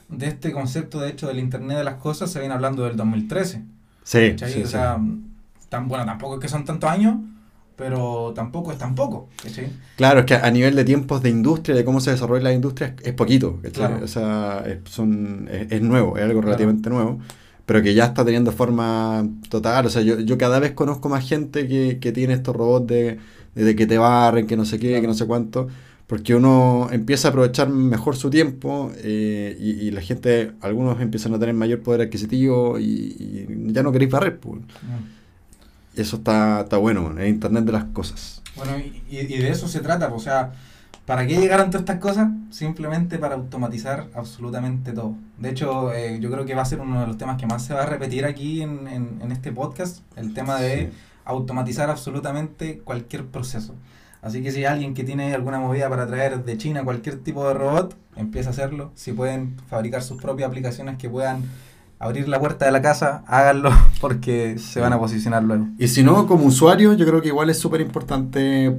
de 0.09 0.27
este 0.29 0.53
concepto, 0.53 1.01
de 1.01 1.09
hecho, 1.11 1.27
del 1.27 1.41
Internet 1.41 1.79
de 1.79 1.83
las 1.85 1.95
cosas 1.97 2.31
se 2.31 2.39
viene 2.39 2.55
hablando 2.55 2.85
del 2.85 2.97
2013. 2.97 3.63
Sí, 4.05 4.35
sí, 4.39 4.63
o 4.63 4.67
sí. 4.69 4.77
Tan, 5.69 5.89
bueno, 5.89 6.05
tampoco 6.05 6.35
es 6.37 6.41
que 6.41 6.49
son 6.49 6.65
tantos 6.65 6.91
años, 6.91 7.17
pero 7.77 8.33
tampoco 8.35 8.73
es 8.73 8.79
tan 8.79 8.95
poco. 8.95 9.29
¿cachai? 9.43 9.73
Claro, 9.97 10.21
es 10.21 10.27
que 10.27 10.35
a 10.35 10.51
nivel 10.51 10.75
de 10.77 10.85
tiempos 10.85 11.23
de 11.23 11.31
industria, 11.31 11.75
de 11.77 11.85
cómo 11.85 12.01
se 12.01 12.11
desarrolla 12.13 12.45
la 12.45 12.53
industria, 12.53 12.95
es, 13.03 13.13
poquito. 13.15 13.61
Claro. 13.73 14.01
O 14.03 14.09
sea, 14.09 14.63
es, 14.67 14.79
son, 14.91 15.49
es, 15.51 15.71
es 15.73 15.83
nuevo, 15.83 16.17
es 16.17 16.25
algo 16.25 16.43
Claro. 16.43 16.47
relativamente 16.47 16.91
nuevo, 16.91 17.19
pero 17.67 17.83
que 17.83 17.95
ya 17.95 18.07
está 18.07 18.25
teniendo 18.25 18.53
forma 18.53 19.27
total. 19.49 19.87
O 19.87 19.91
sea, 19.91 20.03
yo, 20.03 20.21
yo 20.21 20.39
cada 20.39 20.59
vez 20.61 20.73
conozco 20.73 21.09
más 21.09 21.27
gente 21.29 21.67
que, 21.69 21.99
que 22.01 22.13
tiene 22.13 22.35
estos 22.35 22.55
robots 22.55 22.87
de, 22.89 23.19
de 23.55 23.77
que 23.77 23.87
te 23.87 23.99
barren, 23.99 24.47
que 24.47 24.57
no 24.57 24.65
sé 24.65 24.79
qué, 24.79 25.01
que 25.01 25.07
no 25.07 25.15
sé 25.15 25.27
cuánto, 25.27 25.69
porque 26.07 26.35
uno 26.35 26.89
empieza 26.93 27.29
a 27.29 27.31
aprovechar 27.31 27.69
mejor 27.71 28.17
su 28.17 28.31
tiempo 28.31 28.93
eh, 28.99 29.57
y, 29.59 29.71
y 29.89 29.91
la 29.91 30.03
gente, 30.03 30.53
algunos 30.61 31.01
empiezan 31.01 31.35
a 31.35 31.39
tener 31.39 31.55
mayor 31.55 31.83
poder 31.83 32.03
adquisitivo 32.03 32.79
y, 32.79 32.85
y 32.85 33.73
ya 33.73 33.83
no 33.83 33.93
queréis 33.93 34.11
barrer. 34.11 34.39
Pues. 34.39 34.61
Y 34.63 35.14
eso 35.97 36.17
está, 36.17 36.61
está 36.63 36.77
bueno, 36.77 37.13
el 37.19 37.29
Internet 37.29 37.65
de 37.65 37.73
las 37.73 37.85
cosas. 37.85 38.43
Bueno, 38.57 38.77
y, 38.79 39.03
y- 39.11 39.27
de 39.39 39.51
eso 39.51 39.67
se 39.69 39.81
trata, 39.81 40.13
o 40.13 40.19
sea, 40.21 40.53
¿para 41.07 41.27
qué 41.27 41.37
llegaron 41.37 41.71
todas 41.71 41.83
estas 41.83 41.99
cosas? 41.99 42.29
Simplemente 42.51 43.19
para 43.19 43.35
automatizar 43.35 44.07
absolutamente 44.15 44.93
todo. 44.93 45.15
De 45.39 45.51
hecho, 45.51 45.93
eh, 45.93 46.19
yo 46.21 46.31
creo 46.31 46.45
que 46.45 46.55
va 46.55 46.63
a 46.63 46.67
ser 46.67 46.81
uno 46.81 47.01
de 47.01 47.07
los 47.07 47.19
temas 47.19 47.37
que 47.37 47.47
más 47.47 47.65
se 47.65 47.75
va 47.75 47.83
a 47.83 47.87
repetir 47.87 48.25
aquí 48.25 48.63
en, 48.63 48.87
en- 48.89 49.19
en 49.23 49.33
este 49.33 49.51
podcast, 49.53 49.99
el 50.17 50.35
tema 50.35 50.61
de 50.61 50.87
Sí. 50.87 50.89
automatizar 51.25 51.91
absolutamente 51.91 52.79
cualquier 52.79 53.27
proceso. 53.27 53.75
Así 54.23 54.43
que 54.43 54.53
si 54.53 54.59
hay 54.61 54.65
alguien 54.67 54.95
que 54.95 55.05
tiene 55.05 55.35
alguna 55.35 55.59
movida 55.59 55.91
para 55.91 56.07
traer 56.07 56.45
de 56.45 56.57
China 56.57 56.83
cualquier 56.85 57.19
tipo 57.19 57.47
de 57.47 57.55
robot, 57.55 57.95
empieza 58.17 58.49
a 58.51 58.53
hacerlo. 58.53 58.91
Si 58.95 59.13
pueden 59.13 59.57
fabricar 59.69 60.03
sus 60.03 60.21
propias 60.23 60.49
aplicaciones 60.49 60.97
que 60.97 61.11
puedan 61.11 61.43
abrir 61.99 62.29
la 62.29 62.41
puerta 62.41 62.67
de 62.67 62.73
la 62.73 62.83
casa, 62.83 63.25
háganlo 63.27 63.71
porque 64.01 64.59
se 64.59 64.81
van 64.81 64.93
a 64.93 64.99
posicionar 64.99 65.43
luego. 65.43 65.69
Y 65.79 65.89
si 65.89 66.03
no, 66.03 66.27
como 66.27 66.45
usuario, 66.45 66.95
yo 66.95 67.07
creo 67.07 67.23
que 67.23 67.29
igual 67.29 67.51
es 67.51 67.59
súper 67.59 67.81
importante 67.81 68.77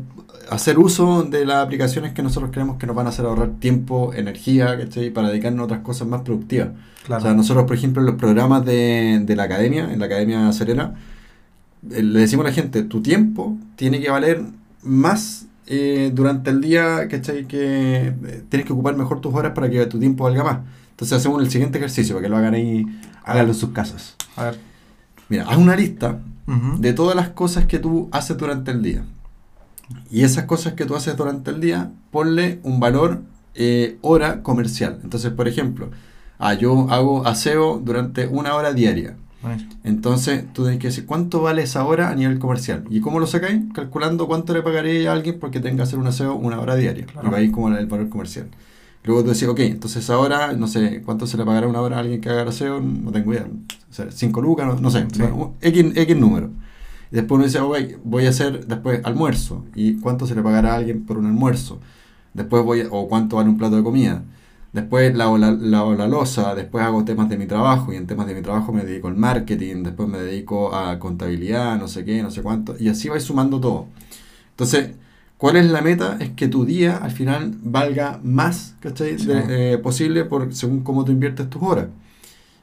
hacer 0.50 0.78
uso 0.78 1.24
de 1.24 1.46
las 1.46 1.66
aplicaciones 1.66 2.14
que 2.14 2.22
nosotros 2.22 2.52
creemos 2.52 2.78
que 2.78 2.88
nos 2.88 2.96
van 2.96 3.08
a 3.08 3.10
hacer 3.10 3.26
ahorrar 3.26 3.50
tiempo, 3.60 4.14
energía, 4.14 4.78
¿cachai? 4.78 5.10
Para 5.10 5.30
dedicarnos 5.30 5.62
a 5.62 5.66
otras 5.66 5.80
cosas 5.82 6.08
más 6.08 6.22
productivas. 6.22 6.70
Claro. 7.06 7.22
O 7.22 7.26
sea, 7.26 7.34
nosotros, 7.34 7.66
por 7.66 7.76
ejemplo, 7.76 8.02
en 8.02 8.08
los 8.08 8.16
programas 8.16 8.66
de, 8.66 9.22
de 9.24 9.36
la 9.36 9.44
academia, 9.44 9.92
en 9.92 10.00
la 10.00 10.06
Academia 10.06 10.52
Serena, 10.52 10.96
eh, 11.92 12.04
le 12.04 12.20
decimos 12.20 12.46
a 12.46 12.50
la 12.50 12.56
gente, 12.56 12.84
tu 12.84 13.02
tiempo 13.02 13.58
tiene 13.76 14.00
que 14.02 14.10
valer 14.10 14.42
más 14.82 15.48
eh, 15.68 16.12
durante 16.14 16.52
el 16.52 16.62
día, 16.62 17.08
¿cachai? 17.08 17.46
Que 17.48 18.08
eh, 18.08 18.44
tienes 18.50 18.68
que 18.68 18.74
ocupar 18.74 18.96
mejor 18.96 19.22
tus 19.22 19.34
horas 19.34 19.54
para 19.54 19.70
que 19.70 19.86
tu 19.88 20.00
tiempo 20.00 20.24
valga 20.24 20.44
más. 20.44 20.60
Entonces 20.92 21.18
hacemos 21.18 21.42
el 21.42 21.50
siguiente 21.50 21.78
ejercicio, 21.78 22.16
para 22.16 22.24
que 22.24 22.30
lo 22.30 22.38
hagan 22.38 22.54
ahí, 22.54 22.86
háganlo 23.26 23.52
en 23.52 23.60
sus 23.60 23.72
casas. 23.72 24.16
A 24.36 24.46
ver. 24.46 24.60
Mira, 25.28 25.46
haz 25.50 25.58
una 25.58 25.76
lista 25.76 26.20
de 26.78 26.94
todas 26.94 27.16
las 27.16 27.30
cosas 27.30 27.66
que 27.66 27.80
tú 27.80 28.08
haces 28.12 28.38
durante 28.38 28.72
el 28.72 28.84
día. 28.84 29.04
Y 30.12 30.24
esas 30.24 30.46
cosas 30.46 30.74
que 30.74 30.86
tú 30.86 30.96
haces 30.96 31.18
durante 31.18 31.52
el 31.52 31.60
día, 31.60 31.92
ponle 32.12 32.60
un 32.64 32.80
valor 32.80 33.22
eh, 33.56 33.98
hora 34.02 34.44
comercial. 34.44 35.00
Entonces, 35.04 35.32
por 35.32 35.48
ejemplo, 35.48 35.90
ah, 36.38 36.54
yo 36.54 36.88
hago 36.92 37.26
aseo 37.26 37.82
durante 37.84 38.28
una 38.28 38.56
hora 38.56 38.74
diaria. 38.74 39.16
Entonces, 39.84 40.44
tú 40.54 40.64
tienes 40.64 40.80
que 40.80 40.88
decir 40.88 41.06
cuánto 41.06 41.42
vale 41.42 41.62
esa 41.62 41.86
hora 41.86 42.10
a 42.10 42.16
nivel 42.16 42.40
comercial. 42.40 42.84
¿Y 42.90 43.00
cómo 43.00 43.20
lo 43.20 43.28
sacáis? 43.28 43.62
Calculando 43.74 44.28
cuánto 44.28 44.54
le 44.54 44.64
pagaré 44.64 45.08
a 45.08 45.14
alguien 45.14 45.40
porque 45.40 45.60
tenga 45.60 45.78
que 45.78 45.82
hacer 45.84 46.00
un 46.00 46.08
aseo 46.08 46.34
una 46.36 46.60
hora 46.60 46.76
diaria. 46.76 47.06
Claro. 47.06 47.28
Y 47.28 47.32
va 47.32 47.38
ahí 47.38 47.52
como 47.52 47.70
el 47.70 47.86
valor 47.86 48.10
comercial. 48.10 48.48
Luego 49.06 49.24
tú 49.24 49.30
decís, 49.30 49.48
ok, 49.48 49.60
entonces 49.60 50.10
ahora, 50.10 50.54
no 50.54 50.68
sé, 50.68 51.02
¿cuánto 51.06 51.28
se 51.28 51.38
le 51.38 51.46
pagará 51.46 51.68
una 51.68 51.82
hora 51.82 51.98
a 51.98 52.00
alguien 52.00 52.22
que 52.22 52.30
haga 52.30 52.42
el 52.42 52.48
aseo? 52.50 52.82
No 52.82 53.12
tengo 53.12 53.34
idea. 53.34 53.48
O 53.90 53.94
sea, 53.94 54.08
5 54.12 54.42
lucas, 54.42 54.66
no, 54.68 54.76
no 54.80 54.90
sé. 54.92 55.06
Sí. 55.14 55.22
X, 55.62 55.86
X 55.96 56.18
número. 56.18 56.50
Y 57.12 57.16
después 57.16 57.38
uno 57.38 57.46
dice, 57.46 57.60
ok, 57.60 58.00
voy 58.04 58.26
a 58.26 58.30
hacer 58.30 58.66
después 58.66 59.02
almuerzo. 59.06 59.64
¿Y 59.76 60.00
cuánto 60.00 60.26
se 60.26 60.34
le 60.36 60.42
pagará 60.42 60.74
a 60.74 60.78
alguien 60.78 61.06
por 61.06 61.18
un 61.18 61.28
almuerzo? 61.28 61.80
Después 62.34 62.64
voy, 62.64 62.82
a- 62.82 62.88
o 62.92 63.08
cuánto 63.08 63.38
vale 63.38 63.50
un 63.50 63.58
plato 63.58 63.76
de 63.78 63.84
comida. 63.84 64.24
Después 64.74 65.16
lavo 65.16 65.38
la, 65.38 65.52
lavo 65.52 65.94
la 65.96 66.08
losa, 66.08 66.54
después 66.54 66.84
hago 66.84 67.06
temas 67.06 67.30
de 67.30 67.38
mi 67.38 67.46
trabajo 67.46 67.94
y 67.94 67.96
en 67.96 68.08
temas 68.08 68.28
de 68.28 68.36
mi 68.36 68.42
trabajo 68.42 68.74
me 68.74 68.84
dedico 68.84 69.08
al 69.08 69.16
marketing, 69.16 69.84
después 69.84 70.10
me 70.10 70.18
dedico 70.20 70.76
a 70.76 71.00
contabilidad, 71.00 71.78
no 71.80 71.88
sé 71.88 72.04
qué, 72.04 72.22
no 72.22 72.30
sé 72.30 72.42
cuánto, 72.42 72.76
y 72.78 72.90
así 72.90 73.08
vais 73.08 73.24
sumando 73.24 73.62
todo. 73.62 73.88
Entonces, 74.52 74.92
¿cuál 75.38 75.56
es 75.58 75.66
la 75.70 75.82
meta? 75.82 76.18
Es 76.20 76.32
que 76.32 76.48
tu 76.48 76.66
día 76.66 76.98
al 76.98 77.12
final 77.12 77.56
valga 77.62 78.20
más 78.24 78.76
¿cachai? 78.80 79.18
Sí. 79.20 79.28
De- 79.28 79.74
eh, 79.74 79.78
posible 79.78 80.26
por, 80.26 80.54
según 80.54 80.82
cómo 80.84 81.06
tú 81.06 81.12
inviertes 81.12 81.50
tus 81.50 81.62
horas. 81.62 81.88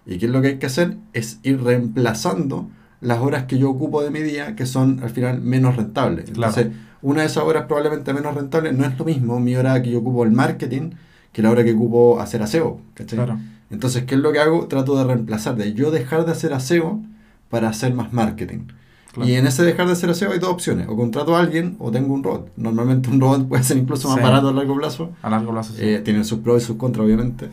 ¿Y 0.07 0.19
qué 0.19 0.27
es 0.27 0.33
lo 0.33 0.43
que 0.43 0.49
hay 0.49 0.59
que 0.59 0.67
hacer? 0.67 0.97
Es 1.13 1.39
ir 1.43 1.63
reemplazando 1.63 2.69
las 3.01 3.19
horas 3.19 3.45
que 3.45 3.59
yo 3.59 3.71
ocupo 3.71 4.03
de 4.03 4.11
mi 4.11 4.21
día, 4.21 4.57
que 4.57 4.67
son 4.67 5.01
al 5.03 5.11
final 5.11 5.41
menos 5.41 5.77
rentables. 5.77 6.31
Claro. 6.31 6.53
Entonces, 6.57 6.73
una 7.03 7.21
de 7.23 7.27
esas 7.27 7.45
horas 7.45 7.65
probablemente 7.67 8.13
menos 8.15 8.35
rentable 8.35 8.73
no 8.73 8.85
es 8.85 8.99
lo 8.99 9.05
mismo 9.05 9.41
mi 9.41 9.57
hora 9.57 9.81
que 9.83 9.91
yo 9.91 9.99
ocupo 10.01 10.25
el 10.25 10.31
marketing 10.33 10.91
que 11.33 11.41
la 11.43 11.51
hora 11.51 11.65
que 11.65 11.73
ocupo 11.73 12.21
hacer 12.21 12.43
aseo. 12.43 12.81
¿cachai? 12.95 13.17
Claro. 13.17 13.39
Entonces, 13.71 14.05
¿qué 14.05 14.17
es 14.17 14.21
lo 14.21 14.33
que 14.33 14.39
hago? 14.39 14.67
Trato 14.69 14.97
de 14.99 15.05
reemplazar, 15.05 15.57
de 15.57 15.73
yo 15.73 15.91
dejar 15.91 16.27
de 16.27 16.33
hacer 16.33 16.53
aseo 16.53 17.01
para 17.49 17.69
hacer 17.71 17.95
más 17.95 18.13
marketing. 18.13 18.67
Claro. 19.13 19.29
Y 19.29 19.35
en 19.35 19.47
ese 19.47 19.63
dejar 19.63 19.87
de 19.87 19.93
hacer 19.93 20.09
aseo 20.11 20.33
hay 20.33 20.39
dos 20.39 20.51
opciones. 20.51 20.89
O 20.89 20.97
contrato 20.97 21.37
a 21.37 21.41
alguien 21.41 21.77
o 21.79 21.91
tengo 21.91 22.15
un 22.15 22.23
robot. 22.25 22.51
Normalmente 22.57 23.11
un 23.11 23.21
robot 23.21 23.47
puede 23.49 23.63
ser 23.63 23.77
incluso 23.77 24.09
más 24.09 24.17
Sí. 24.19 24.23
barato 24.23 24.49
a 24.49 24.53
largo 24.53 24.77
plazo. 24.77 25.11
A 25.23 25.29
largo 25.31 25.53
plazo, 25.53 25.75
sí. 25.75 25.83
Eh, 25.83 25.99
tienen 26.01 26.25
sus 26.25 26.39
pros 26.41 26.63
y 26.63 26.67
sus 26.67 26.77
contras, 26.77 27.05
obviamente. 27.05 27.49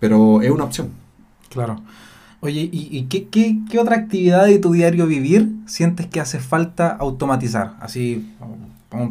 Pero 0.00 0.40
es 0.42 0.50
una 0.50 0.64
opción. 0.64 0.88
Claro. 1.50 1.80
Oye, 2.40 2.68
¿y, 2.72 2.88
y 2.90 3.02
qué, 3.04 3.28
qué, 3.28 3.58
qué 3.70 3.78
otra 3.78 3.94
actividad 3.96 4.46
de 4.46 4.58
tu 4.58 4.72
diario 4.72 5.06
vivir 5.06 5.50
sientes 5.66 6.06
que 6.06 6.18
hace 6.18 6.40
falta 6.40 6.88
automatizar? 6.88 7.74
Así, 7.80 8.26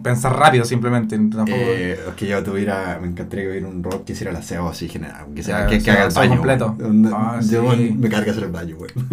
pensar 0.03 0.37
rápido 0.37 0.63
simplemente. 0.65 1.15
Tampoco, 1.17 1.51
Eh, 1.57 1.99
es 2.07 2.13
que 2.15 2.27
yo 2.27 2.41
tuviera, 2.43 2.97
me 3.01 3.07
encantaría 3.07 3.45
que 3.45 3.51
hubiera 3.51 3.67
un 3.67 3.83
robot 3.83 4.05
que 4.05 4.13
hiciera 4.13 4.31
el 4.31 4.37
aseo 4.37 4.67
así 4.69 4.87
general, 4.87 5.17
aunque 5.21 5.43
sea 5.43 5.61
Ya, 5.61 5.67
que, 5.67 5.81
que 5.83 5.91
haga 5.91 6.05
el 6.05 6.13
baño. 6.13 6.31
completo. 6.35 6.77
Ah, 7.13 7.39
yo 7.43 7.71
sí. 7.73 7.95
me 7.99 8.09
carga 8.09 8.31
hacer 8.31 8.43
el 8.45 8.51
baño, 8.51 8.75
güey. 8.77 8.91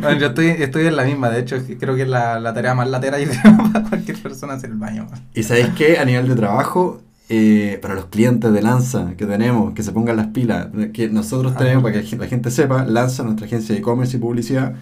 Bueno, 0.00 0.18
yo 0.18 0.26
estoy, 0.28 0.46
estoy 0.48 0.86
en 0.86 0.96
la 0.96 1.04
misma, 1.04 1.30
de 1.30 1.40
hecho, 1.40 1.64
que 1.66 1.76
creo 1.78 1.94
que 1.94 2.02
es 2.02 2.08
la, 2.08 2.40
la 2.40 2.52
tarea 2.54 2.74
más 2.74 2.88
latera 2.88 3.18
creo, 3.18 3.56
para 3.72 3.84
cualquier 3.88 4.18
persona 4.18 4.54
hacer 4.54 4.70
el 4.70 4.76
baño. 4.76 5.06
Y 5.34 5.42
sabéis 5.42 5.68
que 5.70 5.98
a 5.98 6.04
nivel 6.04 6.28
de 6.28 6.34
trabajo, 6.34 7.00
eh, 7.28 7.78
para 7.80 7.94
los 7.94 8.06
clientes 8.06 8.52
de 8.52 8.62
Lanza 8.62 9.12
que 9.16 9.26
tenemos, 9.26 9.72
que 9.74 9.82
se 9.82 9.92
pongan 9.92 10.16
las 10.16 10.28
pilas, 10.28 10.68
que 10.92 11.08
nosotros 11.08 11.52
Ah. 11.54 11.58
tenemos, 11.58 11.82
para 11.82 12.02
que 12.02 12.16
la 12.16 12.26
gente 12.26 12.50
sepa, 12.50 12.84
Lanza, 12.84 13.22
nuestra 13.22 13.46
agencia 13.46 13.74
de 13.74 13.80
e-commerce 13.80 14.16
y 14.16 14.20
publicidad, 14.20 14.74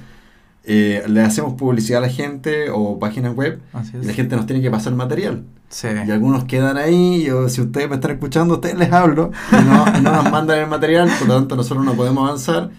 eh, 0.64 1.02
le 1.08 1.22
hacemos 1.22 1.54
publicidad 1.54 2.02
a 2.02 2.06
la 2.06 2.12
gente 2.12 2.70
o 2.70 2.98
páginas 2.98 3.34
web 3.34 3.60
y 4.02 4.06
la 4.06 4.12
gente 4.12 4.36
nos 4.36 4.46
tiene 4.46 4.60
que 4.62 4.70
pasar 4.70 4.94
material. 4.94 5.44
Sí. 5.68 5.88
Y 6.06 6.10
algunos 6.10 6.44
quedan 6.44 6.76
ahí, 6.76 7.22
yo, 7.24 7.48
si 7.48 7.60
ustedes 7.60 7.88
me 7.88 7.94
están 7.94 8.10
escuchando, 8.10 8.54
ustedes 8.54 8.76
les 8.76 8.92
hablo, 8.92 9.30
y 9.52 9.64
no, 9.64 9.86
no 10.02 10.12
nos 10.22 10.30
mandan 10.30 10.58
el 10.58 10.66
material, 10.68 11.08
por 11.18 11.28
lo 11.28 11.34
tanto 11.38 11.56
nosotros 11.56 11.84
no 11.84 11.94
podemos 11.94 12.24
avanzar 12.28 12.70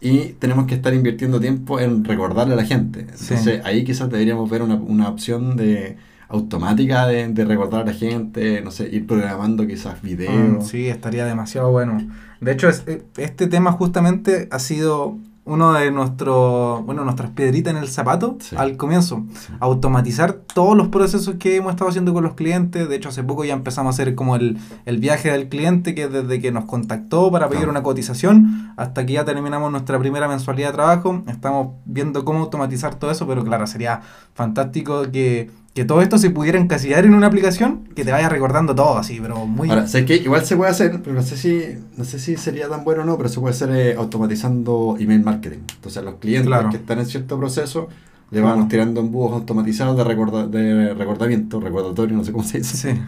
y 0.00 0.30
tenemos 0.38 0.66
que 0.66 0.74
estar 0.74 0.92
invirtiendo 0.94 1.38
tiempo 1.40 1.78
en 1.78 2.04
recordarle 2.04 2.54
a 2.54 2.56
la 2.56 2.64
gente. 2.64 3.06
Sí. 3.14 3.34
Entonces 3.34 3.60
ahí 3.64 3.84
quizás 3.84 4.10
deberíamos 4.10 4.50
ver 4.50 4.62
una, 4.62 4.74
una 4.74 5.08
opción 5.08 5.56
de 5.56 5.96
automática 6.28 7.06
de, 7.06 7.28
de 7.28 7.44
recordar 7.44 7.82
a 7.82 7.84
la 7.86 7.92
gente, 7.92 8.60
no 8.62 8.70
sé, 8.70 8.88
ir 8.88 9.06
programando 9.06 9.66
quizás 9.66 10.02
Mm, 10.02 10.06
videos. 10.06 10.66
Sí, 10.68 10.88
estaría 10.88 11.26
demasiado 11.26 11.70
bueno. 11.70 11.98
De 12.40 12.52
hecho, 12.52 12.68
es- 12.68 12.84
eh, 12.86 13.02
este 13.18 13.46
tema 13.46 13.72
justamente 13.72 14.48
ha 14.50 14.58
sido 14.58 15.18
uno 15.44 15.72
de 15.72 15.90
nuestros, 15.90 16.84
bueno, 16.84 17.02
nuestras 17.04 17.30
piedritas 17.30 17.72
en 17.74 17.78
el 17.82 17.88
zapato 17.88 18.36
Sí. 18.40 18.54
al 18.56 18.76
comienzo. 18.76 19.24
Sí. 19.34 19.52
Automatizar 19.58 20.32
todos 20.32 20.76
los 20.76 20.88
procesos 20.88 21.36
que 21.38 21.56
hemos 21.56 21.70
estado 21.72 21.88
haciendo 21.88 22.12
con 22.12 22.22
los 22.22 22.34
clientes. 22.34 22.88
De 22.88 22.94
hecho, 22.96 23.08
hace 23.08 23.24
poco 23.24 23.44
ya 23.44 23.54
empezamos 23.54 23.92
a 23.92 24.02
hacer 24.02 24.14
como 24.14 24.36
el, 24.36 24.58
el 24.84 24.98
viaje 24.98 25.30
del 25.32 25.48
cliente, 25.48 25.94
que 25.94 26.08
desde 26.08 26.40
que 26.40 26.52
nos 26.52 26.66
contactó 26.66 27.30
para 27.32 27.48
pedir 27.48 27.68
una 27.68 27.82
cotización 27.82 28.72
hasta 28.76 29.06
que 29.06 29.14
ya 29.14 29.24
terminamos 29.24 29.72
nuestra 29.72 29.98
primera 29.98 30.28
mensualidad 30.28 30.68
de 30.68 30.74
trabajo. 30.74 31.22
Estamos 31.26 31.68
viendo 31.84 32.24
cómo 32.24 32.40
automatizar 32.40 32.94
todo 32.96 33.10
eso, 33.10 33.26
pero 33.26 33.42
claro, 33.44 33.66
sería 33.66 34.02
fantástico 34.34 35.02
que, 35.10 35.50
que 35.74 35.84
todo 35.84 36.02
esto 36.02 36.18
se 36.18 36.30
pudiera 36.30 36.58
encasillar 36.58 37.04
en 37.04 37.14
una 37.14 37.28
aplicación 37.28 37.88
que 37.94 38.04
te 38.04 38.10
vaya 38.10 38.28
recordando 38.28 38.74
todo 38.74 38.98
así, 38.98 39.18
pero 39.22 39.46
muy... 39.46 39.70
Ahora, 39.70 39.86
sé 39.86 40.04
que 40.04 40.16
igual 40.16 40.44
se 40.44 40.56
puede 40.56 40.70
hacer, 40.70 41.00
pero 41.02 41.14
no 41.14 41.22
sé 41.22 41.36
si 41.36 41.62
no 41.96 42.04
sé 42.04 42.18
si 42.18 42.36
sería 42.36 42.68
tan 42.68 42.82
bueno 42.84 43.02
o 43.02 43.04
no, 43.04 43.16
pero 43.16 43.28
se 43.28 43.38
puede 43.38 43.54
hacer 43.54 43.70
eh, 43.70 43.94
automatizando 43.96 44.96
email 44.98 45.22
marketing. 45.22 45.58
Entonces, 45.76 46.02
los 46.02 46.14
clientes 46.16 46.46
Claro. 46.48 46.70
que 46.70 46.76
están 46.76 46.98
en 46.98 47.06
cierto 47.06 47.38
proceso, 47.38 47.88
le 48.32 48.40
Claro. 48.40 48.54
vamos 48.56 48.68
tirando 48.68 49.00
embudos 49.00 49.32
automatizados 49.32 49.96
de, 49.96 50.04
recorda- 50.04 50.46
de 50.48 50.92
recordamiento, 50.94 51.60
recordatorio, 51.60 52.16
no 52.16 52.24
sé 52.24 52.32
cómo 52.32 52.42
se 52.44 52.58
dice. 52.58 52.76
Sí. 52.94 53.00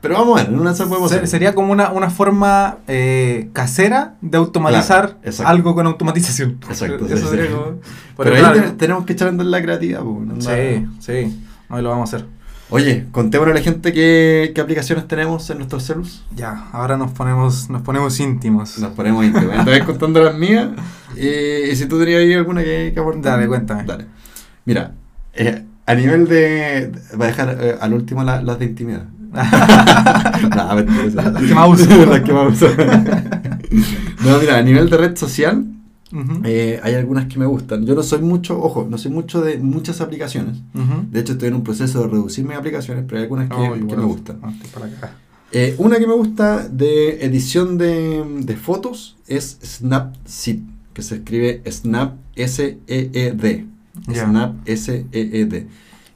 Pero 0.00 0.14
vamos 0.14 0.40
a 0.40 0.44
ver, 0.44 0.52
en 0.54 0.58
una 0.60 0.70
esas 0.70 0.88
podemos 0.88 1.10
Se- 1.10 1.16
hacer. 1.16 1.28
sería 1.28 1.54
como 1.54 1.72
una, 1.72 1.90
una 1.90 2.08
forma 2.08 2.78
eh, 2.88 3.50
casera 3.52 4.14
de 4.22 4.38
automatizar 4.38 5.18
algo 5.44 5.74
con 5.74 5.86
automatización. 5.86 6.58
Exacto, 6.68 7.04
Eso 7.10 7.16
sí, 7.16 7.26
sería 7.30 7.46
sí. 7.46 7.52
como- 7.52 7.64
Pero 7.66 7.80
Pero 8.16 8.34
ahí 8.36 8.40
claro, 8.42 8.72
tenemos 8.78 9.04
que 9.04 9.12
echar 9.12 9.28
andar 9.28 9.46
la 9.46 9.60
creatividad. 9.60 10.00
andar- 10.02 10.40
Sí, 10.40 10.86
sí. 11.00 11.40
Hoy 11.70 11.82
lo 11.82 11.90
vamos 11.90 12.12
a 12.12 12.16
hacer. 12.16 12.26
Oye, 12.72 13.06
contémosle 13.10 13.52
a 13.52 13.56
la 13.56 13.62
gente 13.62 13.92
qué, 13.92 14.52
qué 14.54 14.60
aplicaciones 14.60 15.08
tenemos 15.08 15.48
en 15.50 15.58
nuestros 15.58 15.84
celus. 15.84 16.24
Ya, 16.36 16.68
ahora 16.72 16.96
nos 16.96 17.10
ponemos, 17.12 17.68
nos 17.68 17.82
ponemos 17.82 18.18
íntimos. 18.20 18.78
Nos 18.78 18.92
ponemos 18.92 19.24
íntimos. 19.24 19.64
Voy 19.64 19.80
contando 19.80 20.22
las 20.22 20.36
mías. 20.36 20.68
Y, 21.16 21.70
y 21.70 21.76
si 21.76 21.86
tú 21.86 21.98
tenías 21.98 22.20
ahí 22.20 22.32
alguna 22.34 22.62
que, 22.62 22.92
que 22.94 23.00
aportar. 23.00 23.22
Dale, 23.32 23.48
cuéntame. 23.48 23.84
Dale. 23.84 24.06
Mira, 24.64 24.92
eh, 25.34 25.64
a 25.86 25.94
nivel 25.94 26.28
de. 26.28 26.92
Voy 27.16 27.24
a 27.24 27.26
dejar 27.30 27.56
eh, 27.60 27.76
al 27.80 27.92
último 27.92 28.22
la- 28.22 28.40
las 28.42 28.58
de 28.58 28.66
intimidad. 28.66 29.04
Nah, 30.50 30.74
Las 30.74 31.42
que 31.42 31.54
más 31.54 31.68
uso. 31.68 32.06
Las 32.06 32.20
que 32.22 32.32
más 32.32 32.52
uso. 32.52 32.68
no, 34.24 34.38
mira, 34.38 34.58
a 34.58 34.62
nivel 34.62 34.88
de 34.90 34.96
red 34.96 35.16
social, 35.16 35.64
Ujú, 36.12 36.42
eh, 36.44 36.80
hay 36.82 36.94
algunas 36.94 37.26
que 37.26 37.38
me 37.38 37.46
gustan. 37.46 37.86
Yo 37.86 37.94
no 37.94 38.02
soy 38.02 38.20
mucho, 38.20 38.60
ojo, 38.60 38.86
no 38.90 38.98
soy 38.98 39.10
mucho 39.12 39.40
de 39.42 39.58
muchas 39.58 40.00
aplicaciones. 40.00 40.58
ujú. 40.74 41.06
De 41.10 41.20
hecho, 41.20 41.32
estoy 41.32 41.48
en 41.48 41.54
un 41.54 41.62
proceso 41.64 42.00
de 42.02 42.08
reducir 42.08 42.44
mis 42.44 42.56
aplicaciones, 42.56 43.04
pero 43.06 43.18
hay 43.18 43.22
algunas 43.24 43.48
que, 43.48 43.54
Oh, 43.54 43.72
que 43.74 43.96
me 43.96 44.04
gustan. 44.04 44.40
Para 44.74 44.86
acá. 44.86 45.16
Eh, 45.52 45.74
una 45.78 45.98
que 45.98 46.06
me 46.06 46.14
gusta 46.14 46.68
de 46.68 47.24
edición 47.24 47.76
de, 47.78 48.24
de 48.40 48.56
fotos 48.56 49.16
es 49.26 49.58
Snapseed, 49.64 50.60
que 50.94 51.02
se 51.02 51.16
escribe 51.16 51.62
Snap 51.70 52.14
S-E-E-D. 52.36 53.66
Ya. 54.08 54.26
Snap 54.26 54.54
S-E-E-D. 54.66 55.66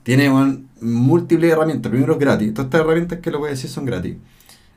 Tiene 0.02 0.30
un, 0.30 0.68
múltiples 0.80 1.50
herramientas. 1.52 1.90
Primero 1.90 2.12
es 2.14 2.18
gratis. 2.18 2.52
Todas 2.54 2.66
estas 2.66 2.80
herramientas 2.82 3.18
que 3.20 3.30
lo 3.30 3.38
voy 3.38 3.48
a 3.48 3.50
decir 3.50 3.70
son 3.70 3.84
gratis. 3.84 4.16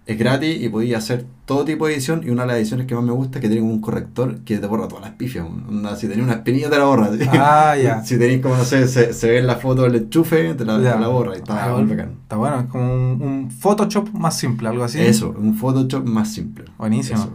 Es 0.08 0.18
gratis 0.18 0.62
y 0.62 0.70
podéis 0.70 0.96
hacer 0.96 1.26
todo 1.46 1.66
tipo 1.66 1.86
de 1.86 1.94
edición. 1.94 2.22
Y 2.26 2.30
una 2.30 2.44
de 2.44 2.48
las 2.48 2.58
ediciones 2.58 2.88
que 2.88 2.96
más 2.96 3.04
me 3.04 3.12
gusta 3.12 3.40
es 3.40 3.42
que 3.42 3.50
tiene 3.50 3.62
un 3.66 3.82
corrector 3.82 4.40
que 4.46 4.58
te 4.58 4.66
borra 4.66 4.88
todas 4.88 5.04
las 5.04 5.14
pifias. 5.16 5.46
Onda, 5.46 5.96
si 5.98 6.08
tenéis 6.08 6.24
una 6.26 6.36
espinilla, 6.36 6.70
te 6.70 6.78
la 6.78 6.86
borra. 6.86 7.12
¿sí? 7.12 7.26
Ah, 7.34 7.76
ya. 7.76 8.02
si 8.04 8.18
tenéis 8.18 8.42
como, 8.42 8.56
no 8.56 8.64
sé, 8.64 8.88
se, 8.88 9.14
se 9.14 9.30
ve 9.30 9.40
en 9.40 9.48
la 9.48 9.58
foto 9.58 9.84
del 9.84 9.96
enchufe, 9.96 10.54
te 10.54 10.64
la, 10.64 10.78
te 10.78 10.84
la 10.84 11.08
borra. 11.10 11.34
Y 11.36 11.40
está 11.40 11.66
Ah, 11.66 11.76
muy 11.78 11.84
bacán. 11.90 12.14
Está 12.24 12.38
bueno, 12.38 12.62
es 12.62 12.66
como 12.68 12.86
un, 12.94 13.22
un 13.22 13.52
Photoshop 13.52 14.10
más 14.14 14.38
simple, 14.38 14.70
algo 14.70 14.84
así. 14.86 15.00
Eso, 15.02 15.36
un 15.38 15.54
Photoshop 15.56 16.06
más 16.08 16.32
simple. 16.34 16.66
Buenísimo. 16.78 17.20
Eso. 17.20 17.32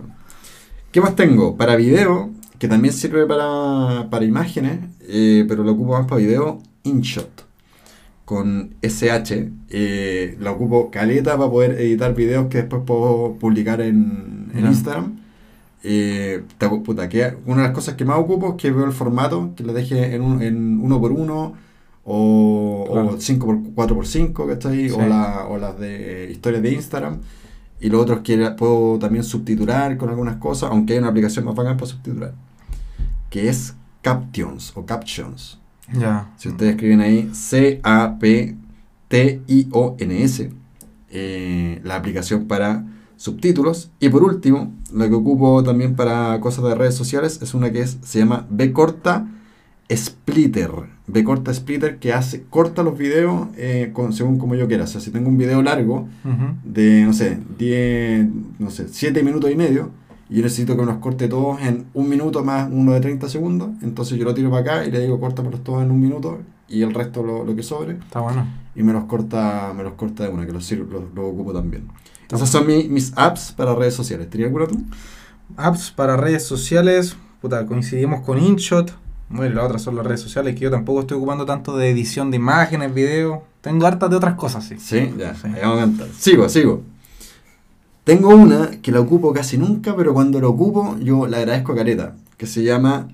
¿Qué 0.90 1.00
más 1.02 1.14
tengo? 1.14 1.56
Para 1.56 1.76
video, 1.76 2.30
que 2.58 2.68
también 2.68 2.94
sirve 2.94 3.26
para, 3.26 4.08
para 4.10 4.24
imágenes, 4.24 4.78
eh, 5.02 5.44
pero 5.46 5.62
lo 5.62 5.72
ocupo 5.72 5.92
más 5.92 6.06
para 6.06 6.20
video, 6.22 6.58
InShot. 6.84 7.51
Con 8.34 8.74
SH. 8.82 9.50
eh, 9.68 10.36
la 10.40 10.52
ocupo 10.52 10.90
caleta 10.90 11.36
para 11.36 11.50
poder 11.50 11.72
editar 11.80 12.14
videos 12.14 12.46
que 12.48 12.58
después 12.58 12.82
puedo 12.86 13.34
publicar 13.34 13.80
en. 13.82 14.50
Instagram. 14.54 15.18
Eh, 15.82 16.42
puta, 16.84 17.08
que 17.08 17.36
una 17.46 17.62
de 17.62 17.68
las 17.68 17.72
cosas 17.72 17.94
que 17.96 18.04
más 18.04 18.18
ocupo 18.18 18.50
es 18.50 18.54
que 18.56 18.70
veo 18.70 18.84
el 18.84 18.92
formato, 18.92 19.52
que 19.56 19.64
lo 19.64 19.72
deje 19.72 20.14
en, 20.14 20.22
un- 20.22 20.40
en 20.42 20.80
uno 20.80 21.00
por 21.00 21.10
uno 21.12 21.54
o, 22.04 22.88
Claro. 22.90 23.08
o 23.08 23.16
5x4x5, 23.18 24.46
¿cachai? 24.48 24.88
Sí. 24.88 24.94
O, 24.96 25.04
la- 25.06 25.46
o 25.48 25.58
las 25.58 25.78
de 25.78 26.28
historias 26.30 26.62
de 26.62 26.72
Instagram. 26.72 27.18
Y 27.80 27.88
lo 27.90 28.00
otro 28.00 28.16
es 28.16 28.20
que 28.22 28.36
puedo 28.56 28.98
también 28.98 29.24
subtitular 29.24 29.96
con 29.96 30.08
algunas 30.08 30.36
cosas, 30.36 30.70
aunque 30.70 30.92
hay 30.94 31.00
una 31.00 31.08
aplicación 31.08 31.44
más 31.44 31.54
bacán 31.54 31.76
para 31.76 31.86
subtitular, 31.90 32.34
que 33.28 33.48
es 33.48 33.74
Captions 34.02 34.72
o 34.76 34.86
Captions. 34.86 35.58
Ya. 35.98 36.30
Si 36.36 36.48
ustedes 36.48 36.72
escriben 36.72 37.00
ahí 37.00 37.30
C-A-P-T-I-O-N-S, 37.32 38.62
eh, 41.10 41.80
la 41.84 41.96
aplicación 41.96 42.46
para 42.46 42.84
subtítulos. 43.16 43.90
Y 44.00 44.08
por 44.08 44.24
último, 44.24 44.74
lo 44.92 45.08
que 45.08 45.14
ocupo 45.14 45.62
también 45.62 45.94
para 45.94 46.40
cosas 46.40 46.64
de 46.64 46.74
redes 46.74 46.94
sociales 46.94 47.40
es 47.42 47.54
una 47.54 47.70
que 47.70 47.82
es, 47.82 47.98
se 48.02 48.18
llama 48.18 48.46
B 48.50 48.72
corta 48.72 49.28
Splitter. 49.90 50.70
B 51.06 51.22
corta 51.22 51.52
Splitter 51.52 51.98
que 51.98 52.12
hace, 52.12 52.44
corta 52.44 52.82
los 52.82 52.98
videos 52.98 53.48
eh, 53.56 53.90
con, 53.92 54.12
según 54.12 54.38
como 54.38 54.54
yo 54.54 54.66
quiera. 54.66 54.84
O 54.84 54.86
sea, 54.86 55.00
si 55.00 55.10
tengo 55.10 55.28
un 55.28 55.38
video 55.38 55.62
largo 55.62 56.08
de, 56.64 57.04
no 57.04 57.12
sé, 57.12 57.38
10, 57.58 58.26
no 58.58 58.70
sé, 58.70 58.88
7 58.88 59.22
minutos 59.22 59.50
y 59.50 59.56
medio, 59.56 59.90
y 60.32 60.36
yo 60.36 60.42
necesito 60.42 60.74
que 60.74 60.80
me 60.80 60.86
los 60.86 60.96
corte 60.98 61.28
todos 61.28 61.60
en 61.60 61.86
un 61.94 62.08
minuto 62.08 62.42
más 62.42 62.68
uno 62.72 62.92
de 62.92 63.00
30 63.00 63.28
segundos, 63.28 63.68
entonces 63.82 64.18
yo 64.18 64.24
lo 64.24 64.32
tiro 64.34 64.50
para 64.50 64.62
acá 64.62 64.86
y 64.86 64.90
le 64.90 65.00
digo 65.00 65.20
córtamelos 65.20 65.62
todos 65.62 65.82
en 65.82 65.90
un 65.90 66.00
minuto 66.00 66.38
y 66.68 66.82
el 66.82 66.94
resto 66.94 67.22
lo, 67.22 67.44
lo 67.44 67.54
que 67.54 67.62
sobre, 67.62 67.92
Está 67.94 68.20
bueno. 68.20 68.46
y 68.74 68.82
me 68.82 68.92
los 68.94 69.04
corta, 69.04 69.72
me 69.76 69.82
los 69.82 69.92
corta 69.92 70.24
de 70.24 70.30
una, 70.30 70.46
que 70.46 70.52
los, 70.52 70.64
sirvo- 70.70 70.88
los, 70.90 71.02
los 71.14 71.24
ocupo 71.32 71.52
también. 71.52 71.86
Esas 72.30 72.48
son 72.48 72.66
mi- 72.66 72.88
mis 72.88 73.12
apps 73.16 73.52
para 73.52 73.74
redes 73.74 73.94
sociales. 73.94 74.30
¿Tenías 74.30 74.46
alguna 74.46 74.66
tú? 74.66 74.82
Apps 75.56 75.90
para 75.90 76.16
redes 76.16 76.44
sociales. 76.44 77.14
Puta, 77.42 77.66
coincidimos 77.66 78.22
con 78.22 78.38
InShot. 78.42 78.92
Bueno, 79.28 79.54
las 79.56 79.64
otras 79.66 79.82
son 79.82 79.96
las 79.96 80.06
redes 80.06 80.20
sociales 80.20 80.54
que 80.54 80.60
yo 80.60 80.70
tampoco 80.70 81.00
estoy 81.00 81.16
ocupando 81.18 81.44
tanto 81.44 81.76
de 81.76 81.90
edición 81.90 82.30
de 82.30 82.36
imágenes, 82.38 82.94
videos. 82.94 83.40
Tengo 83.60 83.86
hartas 83.86 84.08
de 84.10 84.16
otras 84.16 84.34
cosas, 84.34 84.64
sí. 84.64 84.76
Sí, 84.78 85.12
ya, 85.18 85.34
Sí. 85.34 85.48
vamos 85.60 85.76
a 85.78 85.80
cantar. 85.80 86.06
Sigo, 86.18 86.48
sigo. 86.48 86.82
Tengo 88.04 88.30
una 88.30 88.70
que 88.82 88.90
la 88.90 89.00
ocupo 89.00 89.32
casi 89.32 89.58
nunca, 89.58 89.94
pero 89.96 90.12
cuando 90.12 90.40
la 90.40 90.48
ocupo 90.48 90.96
yo 90.98 91.26
la 91.26 91.38
agradezco 91.38 91.72
a 91.72 91.76
careta, 91.76 92.16
que 92.36 92.46
se 92.46 92.64
llama 92.64 93.08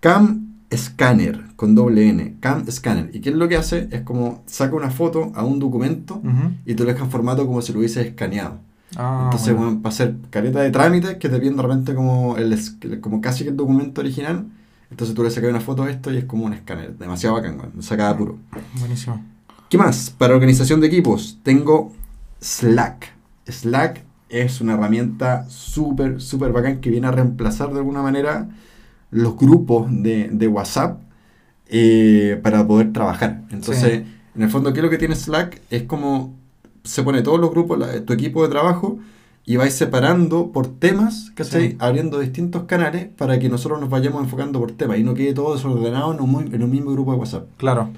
Cam 0.00 0.54
Scanner, 0.74 1.44
con 1.56 1.74
doble 1.74 2.08
N, 2.08 2.36
Cam 2.40 2.66
Scanner. 2.70 3.10
¿Y 3.12 3.20
qué 3.20 3.30
es 3.30 3.36
lo 3.36 3.48
que 3.48 3.56
hace? 3.56 3.88
Es 3.90 4.00
como 4.00 4.42
saca 4.46 4.74
una 4.74 4.90
foto 4.90 5.30
a 5.34 5.44
un 5.44 5.58
documento 5.58 6.22
y 6.64 6.74
te 6.74 6.84
lo 6.84 6.90
deja 6.90 7.04
en 7.04 7.10
formato 7.10 7.46
como 7.46 7.60
si 7.60 7.72
lo 7.72 7.80
hubiese 7.80 8.00
escaneado. 8.00 8.58
Ah, 8.96 9.22
Entonces, 9.24 9.52
bueno. 9.52 9.66
bueno, 9.66 9.82
para 9.82 9.92
hacer 9.92 10.16
careta 10.30 10.60
de 10.60 10.70
trámites 10.70 11.16
que 11.16 11.28
te 11.28 11.38
piden 11.38 11.56
de 11.56 11.62
repente 11.62 11.94
como, 11.94 12.36
el, 12.36 12.56
como 13.00 13.20
casi 13.20 13.44
que 13.44 13.50
el 13.50 13.56
documento 13.56 14.00
original, 14.00 14.46
entonces 14.90 15.14
tú 15.14 15.22
le 15.22 15.30
sacas 15.30 15.50
una 15.50 15.60
foto 15.60 15.82
a 15.82 15.90
esto 15.90 16.12
y 16.12 16.16
es 16.16 16.24
como 16.24 16.46
un 16.46 16.54
escáner. 16.54 16.96
Demasiado 16.96 17.34
bacán, 17.34 17.58
weón, 17.58 17.82
saca 17.82 18.04
de 18.04 18.10
apuro. 18.10 18.38
Buenísimo. 18.78 19.22
¿Qué 19.68 19.76
más? 19.76 20.10
Para 20.16 20.34
organización 20.34 20.80
de 20.80 20.86
equipos, 20.86 21.38
tengo 21.42 21.92
Slack. 22.40 23.12
Slack 23.48 24.04
es 24.42 24.60
una 24.60 24.74
herramienta 24.74 25.46
súper, 25.48 26.20
súper 26.20 26.52
bacán 26.52 26.80
que 26.80 26.90
viene 26.90 27.06
a 27.06 27.10
reemplazar 27.12 27.72
de 27.72 27.78
alguna 27.78 28.02
manera 28.02 28.48
los 29.10 29.36
grupos 29.36 29.86
de, 29.90 30.28
de 30.32 30.48
WhatsApp 30.48 31.00
eh, 31.68 32.38
para 32.42 32.66
poder 32.66 32.92
trabajar. 32.92 33.42
Entonces, 33.50 34.02
Sí. 34.04 34.12
en 34.36 34.42
el 34.42 34.50
fondo, 34.50 34.72
¿qué 34.72 34.80
es 34.80 34.84
lo 34.84 34.90
que 34.90 34.98
tiene 34.98 35.14
Slack? 35.16 35.60
Es 35.70 35.84
como 35.84 36.34
se 36.82 37.02
pone 37.02 37.22
todos 37.22 37.40
los 37.40 37.50
grupos, 37.50 37.78
la- 37.78 38.04
tu 38.04 38.12
equipo 38.12 38.42
de 38.42 38.48
trabajo, 38.50 38.98
y 39.46 39.56
vais 39.56 39.74
separando 39.74 40.52
por 40.52 40.66
temas, 40.78 41.30
¿cachai? 41.34 41.70
Sí. 41.72 41.76
Abriendo 41.78 42.18
distintos 42.18 42.64
canales 42.64 43.08
para 43.16 43.38
que 43.38 43.48
nosotros 43.48 43.78
nos 43.80 43.90
vayamos 43.90 44.22
enfocando 44.22 44.58
por 44.58 44.72
temas 44.72 44.98
y 44.98 45.02
no 45.02 45.12
quede 45.14 45.34
todo 45.34 45.54
desordenado 45.54 46.14
en 46.14 46.20
un, 46.20 46.54
en 46.54 46.62
un 46.62 46.70
mismo 46.70 46.92
grupo 46.92 47.12
de 47.12 47.18
WhatsApp. 47.18 47.46
Claro. 47.58 47.90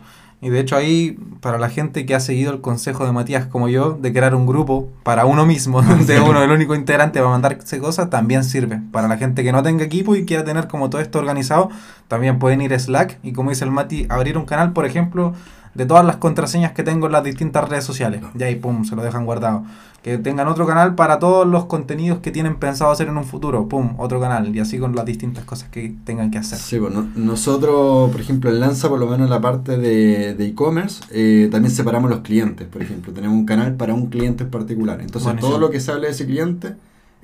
Y 0.46 0.48
de 0.48 0.60
hecho 0.60 0.76
ahí, 0.76 1.18
para 1.40 1.58
la 1.58 1.68
gente 1.68 2.06
que 2.06 2.14
ha 2.14 2.20
seguido 2.20 2.52
el 2.52 2.60
consejo 2.60 3.04
de 3.04 3.10
Matías 3.10 3.46
como 3.46 3.68
yo, 3.68 3.98
de 4.00 4.12
crear 4.12 4.32
un 4.36 4.46
grupo 4.46 4.88
para 5.02 5.26
uno 5.26 5.44
mismo, 5.44 5.82
donde 5.82 6.20
uno 6.20 6.40
el 6.40 6.52
único 6.52 6.76
integrante 6.76 7.20
va 7.20 7.26
a 7.26 7.30
mandarse 7.30 7.80
cosas, 7.80 8.10
también 8.10 8.44
sirve. 8.44 8.80
Para 8.92 9.08
la 9.08 9.18
gente 9.18 9.42
que 9.42 9.50
no 9.50 9.64
tenga 9.64 9.82
equipo 9.82 10.14
y 10.14 10.24
quiera 10.24 10.44
tener 10.44 10.68
como 10.68 10.88
todo 10.88 11.00
esto 11.00 11.18
organizado, 11.18 11.70
también 12.06 12.38
pueden 12.38 12.60
ir 12.60 12.72
a 12.74 12.78
Slack 12.78 13.18
y 13.24 13.32
como 13.32 13.50
dice 13.50 13.64
el 13.64 13.72
Mati, 13.72 14.06
abrir 14.08 14.38
un 14.38 14.44
canal, 14.44 14.72
por 14.72 14.86
ejemplo, 14.86 15.34
de 15.76 15.86
todas 15.86 16.04
las 16.04 16.16
contraseñas 16.16 16.72
que 16.72 16.82
tengo 16.82 17.06
en 17.06 17.12
las 17.12 17.24
distintas 17.24 17.68
redes 17.68 17.84
sociales. 17.84 18.22
Y 18.38 18.42
ahí, 18.42 18.56
pum, 18.56 18.84
se 18.84 18.96
lo 18.96 19.02
dejan 19.02 19.24
guardado. 19.24 19.64
Que 20.02 20.18
tengan 20.18 20.46
otro 20.46 20.66
canal 20.66 20.94
para 20.94 21.18
todos 21.18 21.46
los 21.46 21.64
contenidos 21.64 22.20
que 22.20 22.30
tienen 22.30 22.56
pensado 22.56 22.92
hacer 22.92 23.08
en 23.08 23.16
un 23.16 23.24
futuro. 23.24 23.68
Pum, 23.68 23.94
otro 23.98 24.20
canal. 24.20 24.54
Y 24.54 24.60
así 24.60 24.78
con 24.78 24.94
las 24.94 25.04
distintas 25.04 25.44
cosas 25.44 25.68
que 25.68 25.94
tengan 26.04 26.30
que 26.30 26.38
hacer. 26.38 26.58
Sí, 26.58 26.78
bueno, 26.78 27.08
nosotros, 27.16 28.10
por 28.12 28.20
ejemplo, 28.20 28.50
en 28.50 28.60
Lanza, 28.60 28.88
por 28.88 29.00
lo 29.00 29.06
menos 29.06 29.26
en 29.26 29.30
la 29.30 29.40
parte 29.40 29.76
de 29.76 30.16
de 30.34 30.46
e-commerce, 30.46 31.04
eh, 31.10 31.48
también 31.50 31.74
separamos 31.74 32.10
los 32.10 32.20
clientes. 32.20 32.66
Por 32.68 32.82
ejemplo, 32.82 33.12
tenemos 33.12 33.36
un 33.36 33.46
canal 33.46 33.74
para 33.74 33.94
un 33.94 34.06
cliente 34.06 34.44
en 34.44 34.50
particular. 34.50 35.00
Entonces, 35.00 35.36
todo 35.40 35.58
lo 35.58 35.70
que 35.70 35.80
se 35.80 35.92
hable 35.92 36.06
de 36.06 36.12
ese 36.12 36.26
cliente 36.26 36.74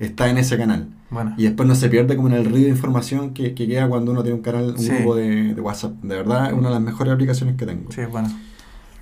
está 0.05 0.29
en 0.29 0.37
ese 0.37 0.57
canal. 0.57 0.87
Bueno. 1.09 1.33
Y 1.37 1.43
después 1.43 1.67
no 1.67 1.75
se 1.75 1.89
pierde 1.89 2.15
como 2.15 2.27
en 2.29 2.33
el 2.35 2.45
río 2.45 2.63
de 2.63 2.69
información 2.69 3.33
que, 3.33 3.53
que 3.53 3.67
queda 3.67 3.87
cuando 3.87 4.11
uno 4.11 4.23
tiene 4.23 4.35
un 4.37 4.41
canal, 4.43 4.71
un 4.71 4.79
Sí. 4.79 4.89
grupo 4.89 5.15
de, 5.15 5.53
de 5.53 5.61
WhatsApp. 5.61 5.93
De 6.01 6.15
verdad, 6.15 6.47
es 6.47 6.53
una 6.53 6.69
de 6.69 6.73
las 6.75 6.83
mejores 6.83 7.13
aplicaciones 7.13 7.55
que 7.55 7.65
tengo. 7.65 7.91
Sí, 7.91 8.01
bueno. 8.11 8.29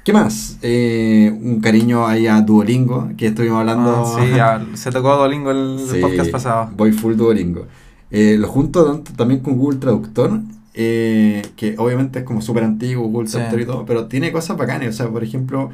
¿Qué 0.03 0.13
más? 0.13 0.57
Eh, 0.63 1.31
un 1.41 1.61
cariño 1.61 2.07
ahí 2.07 2.25
a 2.27 2.41
Duolingo, 2.41 3.09
que 3.15 3.27
estuvimos 3.27 3.59
hablando. 3.59 4.03
Ah, 4.17 4.19
sí, 4.19 4.29
ya, 4.35 4.65
se 4.75 4.91
tocó 4.91 5.15
Duolingo 5.15 5.51
el, 5.51 5.77
Sí, 5.89 5.99
podcast 6.01 6.31
pasado. 6.31 6.69
Voy 6.75 6.91
full 6.91 7.15
Duolingo. 7.15 7.67
Eh, 8.09 8.35
lo 8.39 8.47
junto 8.47 9.01
también 9.15 9.41
con 9.41 9.57
Google 9.57 9.77
Traductor, 9.79 10.41
eh, 10.73 11.43
que 11.55 11.75
obviamente 11.77 12.19
es 12.19 12.25
como 12.25 12.41
súper 12.41 12.63
antiguo, 12.63 13.07
Google 13.07 13.27
Sí. 13.27 13.33
Traductor 13.33 13.61
y 13.61 13.65
todo, 13.65 13.85
pero 13.85 14.07
tiene 14.07 14.31
cosas 14.31 14.57
bacanas. 14.57 14.89
O 14.89 14.91
sea, 14.91 15.07
por 15.07 15.23
ejemplo, 15.23 15.69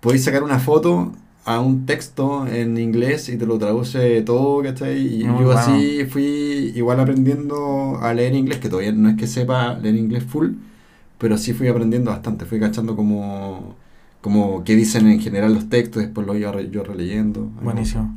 podéis 0.00 0.24
sacar 0.24 0.42
una 0.42 0.58
foto 0.58 1.12
a 1.44 1.60
un 1.60 1.86
texto 1.86 2.46
en 2.46 2.78
inglés 2.78 3.28
y 3.28 3.36
te 3.36 3.46
lo 3.46 3.58
traduce 3.58 4.22
todo, 4.22 4.62
¿cachai? 4.62 4.98
Y 5.00 5.22
yo 5.24 5.52
así 5.52 6.04
fui 6.08 6.72
igual 6.76 7.00
aprendiendo 7.00 7.98
a 8.00 8.14
leer 8.14 8.34
inglés, 8.34 8.58
que 8.60 8.68
todavía 8.68 8.92
no 8.92 9.08
es 9.08 9.16
que 9.16 9.26
sepa 9.26 9.74
leer 9.74 9.96
inglés 9.96 10.24
full, 10.24 10.50
pero 11.18 11.36
sí 11.38 11.52
fui 11.52 11.68
aprendiendo 11.68 12.10
bastante, 12.10 12.44
fui 12.44 12.60
cachando 12.60 12.94
como, 12.96 13.74
como 14.20 14.62
qué 14.64 14.76
dicen 14.76 15.08
en 15.08 15.20
general 15.20 15.52
los 15.54 15.68
textos, 15.68 16.02
después 16.02 16.26
lo 16.26 16.36
iba 16.36 16.52
re- 16.52 16.70
yo 16.70 16.84
releyendo. 16.84 17.50
Buenísimo. 17.62 18.16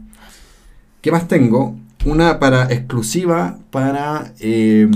¿Qué 1.01 1.11
más 1.11 1.27
tengo? 1.27 1.75
Una 2.05 2.39
para 2.39 2.71
exclusiva 2.71 3.57
para 3.71 4.33
eh, 4.39 4.87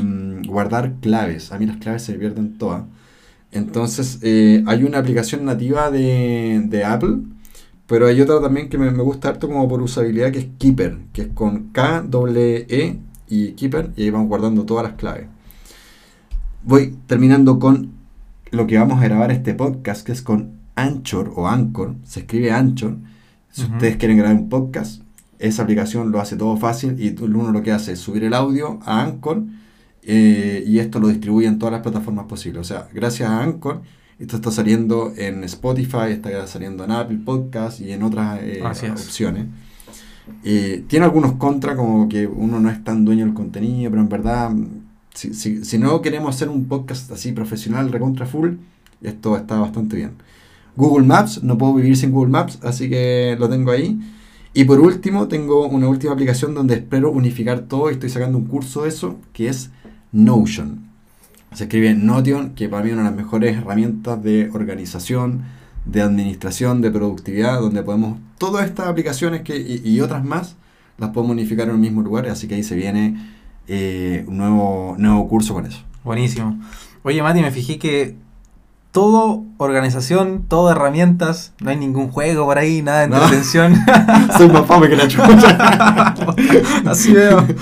guardar 0.47 0.93
claves. 1.01 1.51
A 1.51 1.57
mí 1.57 1.65
las 1.65 1.77
claves 1.77 2.03
se 2.03 2.13
pierden 2.13 2.57
todas. 2.57 2.83
Entonces, 3.51 4.19
eh, 4.21 4.63
hay 4.67 4.83
una 4.83 4.99
aplicación 4.99 5.45
nativa 5.45 5.89
de, 5.89 6.61
de 6.65 6.83
Apple, 6.83 7.17
pero 7.89 8.05
hay 8.05 8.21
otra 8.21 8.39
también 8.39 8.69
que 8.69 8.77
me, 8.77 8.91
me 8.91 9.01
gusta 9.01 9.29
harto 9.29 9.47
como 9.47 9.67
por 9.67 9.81
usabilidad, 9.81 10.31
que 10.31 10.37
es 10.37 10.47
Keeper, 10.59 10.99
que 11.11 11.23
es 11.23 11.27
con 11.29 11.69
K, 11.69 12.03
W, 12.07 12.67
E 12.69 12.99
y 13.27 13.53
Keeper, 13.53 13.93
y 13.95 14.03
ahí 14.03 14.09
vamos 14.11 14.27
guardando 14.27 14.63
todas 14.63 14.83
las 14.83 14.93
claves. 14.93 15.25
Voy 16.63 16.95
terminando 17.07 17.57
con 17.57 17.93
lo 18.51 18.67
que 18.67 18.77
vamos 18.77 19.01
a 19.01 19.05
grabar 19.05 19.31
este 19.31 19.55
podcast, 19.55 20.05
que 20.05 20.11
es 20.11 20.21
con 20.21 20.51
Anchor 20.75 21.33
o 21.35 21.47
Anchor, 21.47 21.95
se 22.03 22.19
escribe 22.19 22.51
Anchor. 22.51 22.97
Si 23.49 23.63
ustedes 23.63 23.97
quieren 23.97 24.17
grabar 24.17 24.35
un 24.35 24.49
podcast, 24.49 25.01
esa 25.39 25.63
aplicación 25.63 26.11
lo 26.11 26.21
hace 26.21 26.35
todo 26.35 26.57
fácil 26.57 26.95
y 26.99 27.15
uno 27.19 27.51
lo 27.51 27.63
que 27.63 27.71
hace 27.71 27.93
es 27.93 27.99
subir 27.99 28.23
el 28.23 28.35
audio 28.35 28.79
a 28.85 29.01
Anchor 29.01 29.45
eh, 30.03 30.63
y 30.67 30.77
esto 30.77 30.99
lo 30.99 31.07
distribuye 31.07 31.47
en 31.47 31.57
todas 31.57 31.73
las 31.73 31.81
plataformas 31.81 32.27
posibles. 32.27 32.61
O 32.61 32.63
sea, 32.63 32.87
gracias 32.93 33.31
a 33.31 33.41
Anchor, 33.41 33.81
esto 34.19 34.35
está 34.35 34.51
saliendo 34.51 35.13
en 35.15 35.43
Spotify, 35.45 36.11
está 36.11 36.45
saliendo 36.47 36.83
en 36.83 36.91
Apple 36.91 37.19
Podcast 37.23 37.79
y 37.79 37.91
en 37.91 38.03
otras 38.03 38.39
eh, 38.43 38.59
opciones. 39.07 39.45
Eh, 40.43 40.83
tiene 40.87 41.05
algunos 41.05 41.33
contras, 41.33 41.75
como 41.75 42.07
que 42.07 42.27
uno 42.27 42.59
no 42.59 42.69
es 42.69 42.83
tan 42.83 43.05
dueño 43.05 43.25
del 43.25 43.33
contenido, 43.33 43.89
pero 43.89 44.01
en 44.03 44.09
verdad, 44.09 44.51
si, 45.13 45.33
si- 45.33 45.63
si 45.65 45.77
no 45.77 46.01
queremos 46.01 46.35
hacer 46.35 46.49
un 46.49 46.65
podcast 46.65 47.11
así 47.11 47.31
profesional, 47.31 47.91
recontra 47.91 48.25
full, 48.25 48.55
esto 49.01 49.35
está 49.37 49.59
bastante 49.59 49.95
bien. 49.95 50.11
Google 50.75 51.05
Maps, 51.07 51.41
no 51.43 51.57
puedo 51.57 51.73
vivir 51.73 51.97
sin 51.97 52.11
Google 52.11 52.29
Maps, 52.31 52.59
así 52.63 52.89
que 52.89 53.35
lo 53.39 53.49
tengo 53.49 53.71
ahí. 53.71 53.99
Y 54.53 54.63
por 54.65 54.79
último, 54.79 55.27
tengo 55.27 55.67
una 55.67 55.87
última 55.87 56.13
aplicación 56.13 56.53
donde 56.53 56.75
espero 56.75 57.11
unificar 57.11 57.61
todo 57.61 57.89
y 57.89 57.93
estoy 57.93 58.09
sacando 58.09 58.37
un 58.37 58.45
curso 58.45 58.83
de 58.83 58.89
eso, 58.89 59.17
que 59.33 59.47
es 59.47 59.71
Notion. 60.11 60.88
Se 61.53 61.63
escribe 61.63 61.93
Notion, 61.95 62.51
que 62.55 62.69
para 62.69 62.83
mí 62.83 62.89
es 62.89 62.93
una 62.93 63.03
de 63.03 63.09
las 63.09 63.17
mejores 63.17 63.57
herramientas 63.57 64.21
de 64.23 64.49
organización, 64.53 65.43
de 65.85 66.01
administración, 66.01 66.81
de 66.81 66.91
productividad, 66.91 67.59
donde 67.59 67.81
podemos, 67.83 68.17
todas 68.37 68.65
estas 68.65 68.87
aplicaciones 68.87 69.41
que, 69.41 69.57
y, 69.57 69.81
y 69.83 70.01
otras 70.01 70.23
más, 70.23 70.55
las 70.97 71.09
podemos 71.09 71.33
unificar 71.33 71.67
en 71.67 71.75
un 71.75 71.81
mismo 71.81 72.01
lugar, 72.01 72.27
así 72.27 72.47
que 72.47 72.55
ahí 72.55 72.63
se 72.63 72.75
viene 72.75 73.15
eh, 73.67 74.23
un 74.27 74.37
nuevo, 74.37 74.95
nuevo 74.97 75.27
curso 75.27 75.53
con 75.53 75.65
eso. 75.65 75.79
Buenísimo. 76.03 76.59
Oye, 77.03 77.21
Mati, 77.23 77.41
me 77.41 77.51
fijé 77.51 77.79
que 77.79 78.15
todo 78.91 79.43
organización, 79.57 80.45
todo 80.47 80.71
herramientas, 80.71 81.53
no 81.61 81.69
hay 81.69 81.77
ningún 81.77 82.09
juego 82.09 82.45
por 82.45 82.57
ahí, 82.57 82.81
nada 82.81 83.01
de 83.01 83.07
No. 83.07 83.15
entretención. 83.17 83.75
Soy 84.37 84.49
más 84.49 84.65
fome 84.65 84.89
que 84.89 84.95
la 84.95 85.07
chucha. 85.07 86.15
Así 86.85 87.13
veo. 87.13 87.45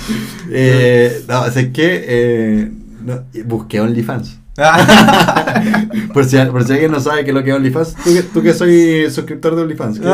Eh, 0.50 1.26
no, 1.28 1.46
es 1.46 1.54
que 1.70 2.06
eh, 2.08 2.72
no, 3.08 3.24
busqué 3.46 3.80
OnlyFans. 3.82 4.40
por, 6.14 6.26
si, 6.26 6.38
por 6.46 6.64
si 6.64 6.74
alguien 6.74 6.92
no 6.92 7.00
sabe 7.00 7.24
qué 7.24 7.30
es 7.30 7.36
lo 7.36 7.44
que 7.44 7.52
es 7.52 7.56
OnlyFans, 7.56 7.96
tú 7.96 8.14
que, 8.14 8.24
tú 8.24 8.42
que 8.42 8.54
soy 8.54 9.10
suscriptor 9.12 9.56
de 9.56 9.62
OnlyFans, 9.64 10.00
¿qué, 10.00 10.14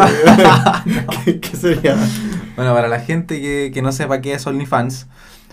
¿qué, 1.26 1.40
qué 1.40 1.58
sería? 1.58 1.96
Bueno, 2.56 2.74
para 2.74 2.88
la 2.88 3.00
gente 3.00 3.42
que, 3.42 3.72
que 3.74 3.82
no 3.82 3.92
sepa 3.92 4.22
qué 4.22 4.34
es 4.34 4.46
OnlyFans, 4.46 5.08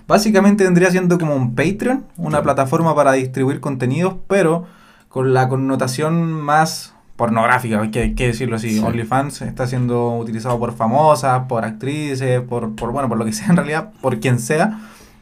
básicamente 0.09 0.64
vendría 0.64 0.90
siendo 0.90 1.18
como 1.18 1.35
un 1.37 1.55
Patreon, 1.55 2.05
una 2.16 2.38
Sí. 2.38 2.44
plataforma 2.44 2.94
para 2.94 3.12
distribuir 3.12 3.61
contenidos, 3.61 4.14
pero 4.26 4.66
con 5.09 5.33
la 5.35 5.48
connotación 5.48 6.33
más 6.33 6.94
pornográfica, 7.16 7.81
hay 7.81 7.90
que, 7.90 8.00
hay 8.00 8.14
que 8.14 8.29
decirlo 8.29 8.57
así. 8.57 8.70
Sí. 8.79 8.85
OnlyFans 8.85 9.42
está 9.42 9.66
siendo 9.66 10.16
utilizado 10.16 10.59
por 10.59 10.74
famosas, 10.74 11.42
por 11.48 11.64
actrices, 11.64 12.40
por, 12.40 12.74
por, 12.74 12.92
bueno, 12.92 13.09
por 13.09 13.18
lo 13.18 13.24
que 13.24 13.33
sea 13.33 13.48
en 13.50 13.57
realidad, 13.57 13.90
por 14.00 14.18
quien 14.20 14.38
sea, 14.40 14.81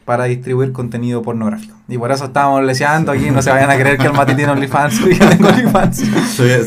para 0.09 0.23
distribuir 0.23 0.71
contenido 0.71 1.21
pornográfico. 1.21 1.75
Y 1.87 1.99
por 1.99 2.11
eso 2.11 2.25
estamos 2.25 2.63
leseando 2.63 3.11
aquí, 3.11 3.29
no 3.29 3.43
se 3.43 3.51
vayan 3.55 3.69
a 3.69 3.77
creer 3.77 3.99
que 3.99 4.07
el 4.07 4.13
Mati 4.13 4.33
tiene 4.33 4.51
OnlyFans 4.53 5.01
y 5.05 5.09
que 5.19 5.23
tengo 5.27 5.49
OnlyFans. 5.49 5.97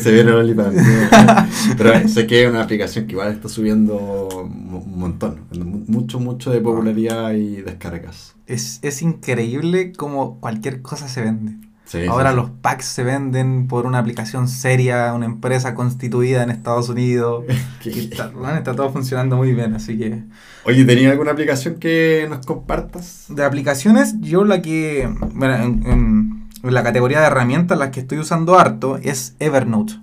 Se, 0.01 0.11
viene 0.13 0.31
OnlyFans. 0.31 0.81
Pero 1.77 2.07
sé 2.07 2.25
que 2.25 2.45
es 2.45 2.49
una 2.49 2.63
aplicación 2.63 3.05
que 3.05 3.11
igual 3.11 3.33
está 3.33 3.49
subiendo 3.49 4.29
un 4.29 4.97
montón. 4.97 5.41
mu- 5.51 5.83
Mucho, 5.87 6.21
mucho 6.21 6.51
de 6.51 6.61
popularidad 6.61 7.33
y 7.33 7.57
descargas. 7.57 8.33
Es, 8.47 8.79
es 8.81 9.01
increíble 9.01 9.91
como 9.91 10.39
cualquier 10.39 10.81
cosa 10.81 11.09
se 11.09 11.21
vende. 11.21 11.57
Sí, 11.99 12.07
Ahora 12.07 12.31
sí, 12.31 12.35
los 12.37 12.49
packs 12.49 12.85
se 12.85 13.03
venden 13.03 13.67
por 13.67 13.85
una 13.85 13.99
aplicación 13.99 14.47
seria, 14.47 15.13
una 15.13 15.25
empresa 15.27 15.75
constituida 15.75 16.41
en 16.43 16.49
Estados 16.49 16.89
Unidos. 16.89 17.45
¿Qué- 17.81 17.91
Y 17.91 17.99
está, 18.11 18.29
bueno, 18.29 18.55
está 18.55 18.75
todo 18.75 18.91
funcionando 18.91 19.37
muy 19.37 19.53
bien, 19.53 19.75
así 19.75 19.97
que... 19.97 20.23
Oye, 20.65 20.85
¿tenía 20.85 21.11
alguna 21.11 21.31
aplicación 21.31 21.75
que 21.75 22.25
nos 22.29 22.45
compartas? 22.45 23.25
De 23.29 23.43
aplicaciones, 23.45 24.15
yo 24.21 24.43
la 24.43 24.61
que... 24.61 25.07
Bueno, 25.33 25.55
en, 25.55 25.83
en- 25.85 26.49
en 26.63 26.73
la 26.73 26.81
categoría 26.81 27.19
de 27.19 27.27
herramientas, 27.27 27.77
las 27.77 27.89
que 27.89 27.99
estoy 27.99 28.17
usando 28.19 28.57
harto 28.57 28.97
es 29.01 29.35
Evernote. 29.39 29.95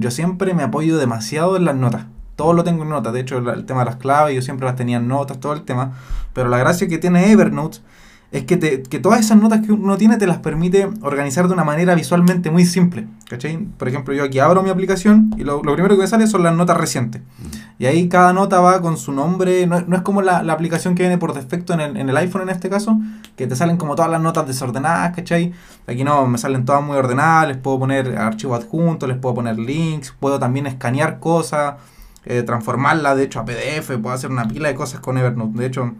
Yo 0.00 0.10
siempre 0.10 0.52
me 0.52 0.64
apoyo 0.64 0.98
demasiado 0.98 1.56
en 1.56 1.64
las 1.64 1.76
notas. 1.76 2.04
Todo 2.36 2.52
lo 2.52 2.62
tengo 2.64 2.82
en 2.82 2.90
notas. 2.90 3.12
De 3.14 3.20
hecho, 3.20 3.38
el 3.38 3.64
tema 3.64 3.80
de 3.80 3.86
las 3.86 3.96
claves, 3.96 4.34
yo 4.34 4.42
siempre 4.42 4.66
las 4.66 4.76
tenía 4.76 4.98
en 4.98 5.08
notas, 5.08 5.40
todo 5.40 5.54
el 5.54 5.62
tema. 5.62 5.92
Pero 6.34 6.48
la 6.50 6.58
gracia 6.58 6.88
que 6.88 6.98
tiene 6.98 7.30
Evernote 7.32 7.78
es 8.32 8.44
que, 8.44 8.56
te, 8.56 8.82
que 8.82 8.98
todas 8.98 9.20
esas 9.20 9.36
notas 9.36 9.60
que 9.60 9.72
uno 9.72 9.98
tiene 9.98 10.16
te 10.16 10.26
las 10.26 10.38
permite 10.38 10.88
organizar 11.02 11.48
de 11.48 11.52
una 11.52 11.64
manera 11.64 11.94
visualmente 11.94 12.50
muy 12.50 12.64
simple. 12.64 13.06
¿Cachai? 13.28 13.58
Por 13.58 13.88
ejemplo, 13.88 14.14
yo 14.14 14.24
aquí 14.24 14.38
abro 14.38 14.62
mi 14.62 14.70
aplicación 14.70 15.34
y 15.36 15.44
lo, 15.44 15.62
lo 15.62 15.74
primero 15.74 15.96
que 15.96 16.00
me 16.00 16.06
sale 16.08 16.26
son 16.26 16.42
las 16.42 16.56
notas 16.56 16.78
recientes. 16.78 17.20
Y 17.78 17.84
ahí 17.84 18.08
cada 18.08 18.32
nota 18.32 18.58
va 18.60 18.80
con 18.80 18.96
su 18.96 19.12
nombre. 19.12 19.66
No, 19.66 19.82
no 19.82 19.96
es 19.96 20.02
como 20.02 20.22
la, 20.22 20.42
la 20.42 20.54
aplicación 20.54 20.94
que 20.94 21.02
viene 21.02 21.18
por 21.18 21.34
defecto 21.34 21.74
en 21.74 21.80
el, 21.80 21.96
en 21.98 22.08
el 22.08 22.16
iPhone 22.16 22.40
en 22.40 22.48
este 22.48 22.70
caso, 22.70 22.98
que 23.36 23.46
te 23.46 23.54
salen 23.54 23.76
como 23.76 23.96
todas 23.96 24.10
las 24.10 24.22
notas 24.22 24.46
desordenadas, 24.46 25.14
¿cachai? 25.14 25.52
Aquí 25.86 26.02
no, 26.02 26.26
me 26.26 26.38
salen 26.38 26.64
todas 26.64 26.82
muy 26.82 26.96
ordenadas, 26.96 27.48
les 27.48 27.58
puedo 27.58 27.80
poner 27.80 28.16
archivos 28.16 28.64
adjuntos, 28.64 29.10
les 29.10 29.18
puedo 29.18 29.34
poner 29.34 29.58
links, 29.58 30.14
puedo 30.18 30.38
también 30.38 30.66
escanear 30.66 31.20
cosas, 31.20 31.74
eh, 32.24 32.42
transformarla 32.42 33.14
de 33.14 33.24
hecho 33.24 33.40
a 33.40 33.44
PDF, 33.44 33.98
puedo 34.00 34.14
hacer 34.14 34.30
una 34.30 34.48
pila 34.48 34.68
de 34.68 34.74
cosas 34.74 35.00
con 35.00 35.18
Evernote. 35.18 35.58
De 35.58 35.66
hecho, 35.66 35.92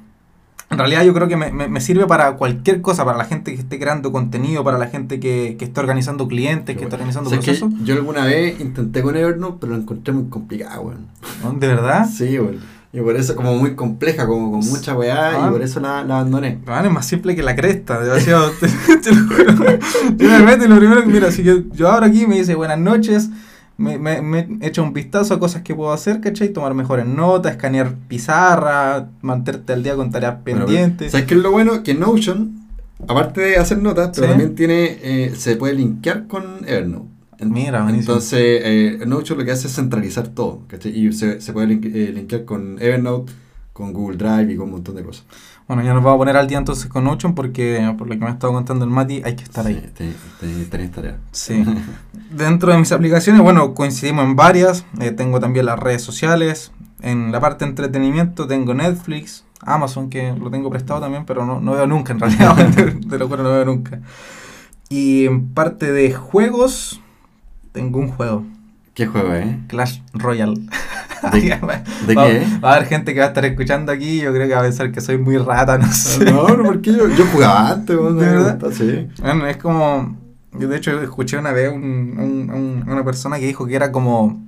en 0.73 0.79
realidad 0.79 1.05
yo 1.05 1.15
creo 1.15 1.29
que 1.29 1.37
me, 1.37 1.53
me- 1.53 1.69
me 1.69 1.81
sirve 1.81 2.07
para 2.07 2.33
cualquier 2.37 2.81
cosa, 2.83 3.05
para 3.05 3.17
la 3.19 3.25
gente 3.25 3.55
que 3.55 3.61
esté 3.61 3.79
creando 3.79 4.11
contenido, 4.11 4.65
para 4.65 4.79
la 4.79 4.89
gente 4.89 5.21
que, 5.21 5.57
que 5.59 5.65
esté 5.67 5.79
organizando 5.81 6.27
clientes, 6.27 6.77
que 6.77 6.83
esté 6.85 6.95
organizando 6.97 7.31
¿Sabes 7.31 7.45
qué? 7.45 7.53
procesos. 7.53 7.73
Yo 7.85 7.95
alguna 7.95 8.25
vez 8.25 8.61
intenté 8.61 9.03
con 9.03 9.17
Evernote, 9.17 9.59
pero 9.61 9.75
lo 9.75 9.79
encontré 9.79 10.13
muy 10.13 10.25
complicado, 10.29 10.83
weón. 10.83 11.07
¿No? 11.45 11.53
¿De 11.53 11.67
verdad? 11.69 12.09
Sí, 12.13 12.39
weón. 12.39 12.59
Y 12.95 13.01
por 13.01 13.17
eso, 13.17 13.35
como 13.35 13.55
muy 13.57 13.75
compleja, 13.75 14.27
como 14.27 14.51
con 14.51 14.61
mucha 14.69 14.95
weá, 14.95 15.31
Ah. 15.45 15.47
y 15.49 15.51
por 15.51 15.63
eso 15.63 15.81
la, 15.81 16.05
la 16.05 16.17
abandoné. 16.17 16.59
Bueno, 16.67 16.89
es 16.89 16.93
más 16.93 17.07
simple 17.07 17.35
que 17.35 17.43
la 17.43 17.57
cresta, 17.57 17.99
demasiado. 18.01 18.51
te, 18.61 18.69
te 18.99 19.15
lo 19.15 19.27
juro. 19.29 19.79
Yo 20.19 20.29
me 20.29 20.41
meto 20.41 20.65
y 20.67 20.69
lo 20.69 20.77
primero 20.77 21.01
que, 21.03 21.09
mira, 21.09 21.31
si 21.31 21.43
yo, 21.43 21.55
yo 21.73 21.91
abro 21.91 22.05
aquí 22.05 22.27
me 22.27 22.37
dice 22.37 22.55
buenas 22.55 22.79
noches, 22.79 23.31
me, 23.79 23.99
me, 23.99 24.21
me 24.23 24.47
un 24.81 24.93
vistazo 24.93 25.35
a 25.35 25.39
cosas 25.41 25.63
que 25.63 25.75
puedo 25.75 25.93
hacer, 25.93 26.21
¿cachai? 26.21 26.51
Tomar 26.51 26.75
mejores 26.75 27.07
notas, 27.07 27.53
escanear 27.53 27.95
pizarra, 28.09 29.09
mantenerte 29.23 29.73
al 29.73 29.83
día 29.83 29.95
con 29.97 30.11
tareas 30.11 30.37
Bueno, 30.45 30.67
pendientes. 30.67 31.13
¿Sabes 31.13 31.27
qué 31.27 31.35
es 31.35 31.41
lo 31.41 31.51
bueno? 31.53 31.83
Que 31.83 31.95
Notion, 31.95 32.61
aparte 33.09 33.41
de 33.41 33.57
hacer 33.57 33.79
notas, 33.79 34.11
pero 34.15 34.27
Sí. 34.27 34.31
también 34.31 34.55
tiene, 34.55 34.99
eh, 35.03 35.33
se 35.37 35.57
puede 35.57 35.75
linkear 35.75 36.27
con 36.27 36.45
Evernote. 36.67 37.11
Mira, 37.45 37.83
buenísimo. 37.83 38.13
Entonces, 38.13 38.39
eh, 38.41 38.99
Notion 39.07 39.39
lo 39.39 39.45
que 39.45 39.51
hace 39.51 39.67
es 39.67 39.75
centralizar 39.75 40.29
todo, 40.29 40.63
¿cachai? 40.69 40.97
Y 40.97 41.13
se, 41.13 41.41
se 41.41 41.53
puede 41.53 41.67
link- 41.69 41.91
eh, 41.93 42.13
linkear 42.15 42.45
con 42.45 42.77
Evernote, 42.81 43.33
con 43.73 43.93
Google 43.93 44.17
Drive 44.19 44.53
y 44.53 44.57
con 44.57 44.67
un 44.67 44.73
montón 44.73 44.95
de 44.97 45.03
cosas. 45.05 45.25
Bueno, 45.67 45.83
ya 45.83 45.95
nos 45.95 46.03
vamos 46.03 46.17
a 46.17 46.19
poner 46.19 46.37
al 46.37 46.47
día 46.47 46.59
entonces 46.59 46.87
con 46.87 47.05
Notion 47.05 47.35
porque, 47.35 47.95
por 47.97 48.07
lo 48.09 48.15
que 48.15 48.21
me 48.21 48.27
ha 48.27 48.33
estado 48.33 48.53
contando 48.53 48.85
el 48.85 48.91
Mati, 48.91 49.23
hay 49.25 49.35
que 49.37 49.45
estar 49.45 49.67
ahí. 49.67 49.81
Sí, 49.97 50.15
te- 50.41 50.65
te- 50.67 50.89
tarea. 50.89 51.19
Sí. 51.31 51.65
Dentro 52.31 52.73
de 52.73 52.79
mis 52.79 52.93
aplicaciones, 52.93 53.41
bueno, 53.43 53.75
coincidimos 53.75 54.25
en 54.25 54.37
varias. 54.37 54.85
Eh, 55.01 55.11
tengo 55.13 55.41
también 55.41 55.67
las 55.67 55.79
redes 55.79 56.03
sociales. 56.03 56.73
En 57.01 57.33
la 57.33 57.41
parte 57.41 57.65
de 57.65 57.71
entretenimiento 57.71 58.47
tengo 58.47 58.75
Netflix, 58.75 59.45
Amazon, 59.63 60.11
que 60.11 60.33
lo 60.35 60.51
tengo 60.51 60.69
prestado 60.71 61.01
también, 61.01 61.25
pero 61.25 61.47
no, 61.47 61.61
no 61.61 61.73
veo 61.73 61.87
nunca 61.87 62.13
en 62.13 62.21
realidad. 62.21 62.55
de 63.07 63.19
locura 63.19 63.43
no 63.43 63.51
veo 63.51 63.65
nunca. 63.65 64.01
Y 64.89 65.25
en 65.27 65.49
parte 65.55 65.91
de 65.93 66.13
juegos, 66.13 67.01
tengo 67.73 67.99
un 67.99 68.09
juego, 68.09 68.45
¿Qué 68.95 69.07
juego, 69.07 69.33
eh? 69.33 69.59
Clash 69.69 70.01
Royale. 70.13 70.61
¿De, 71.31 71.41
de 72.07 72.15
va, 72.15 72.27
qué? 72.27 72.47
va 72.65 72.73
a 72.73 72.75
haber 72.77 72.89
gente 72.89 73.13
que 73.15 73.21
va 73.21 73.27
a 73.27 73.29
estar 73.29 73.45
escuchando 73.45 73.93
aquí. 73.93 74.21
Yo 74.21 74.33
creo 74.33 74.49
que 74.49 74.55
va 74.55 74.61
a 74.61 74.65
pensar 74.65 74.91
que 74.91 75.01
soy 75.01 75.19
muy 75.19 75.37
rata, 75.39 75.79
no 75.79 75.93
sé. 75.93 76.25
No, 76.31 76.49
no, 76.57 76.65
porque 76.65 76.93
yo, 76.93 77.09
yo 77.09 77.25
jugaba 77.33 77.71
antes, 77.71 77.97
¿De 77.97 78.03
verdad? 78.13 78.59
gusta, 78.61 78.77
sí. 78.77 79.07
Bueno, 79.21 79.47
es 79.47 79.57
como. 79.57 80.17
Yo 80.59 80.69
de 80.69 80.77
hecho 80.77 81.01
escuché 81.03 81.39
una 81.39 81.53
vez 81.53 81.73
un, 81.73 81.83
un- 81.83 82.51
un- 82.51 82.85
una 82.91 83.05
persona 83.05 83.39
que 83.39 83.47
dijo 83.47 83.67
que 83.67 83.75
era 83.77 83.93
como. 83.93 84.43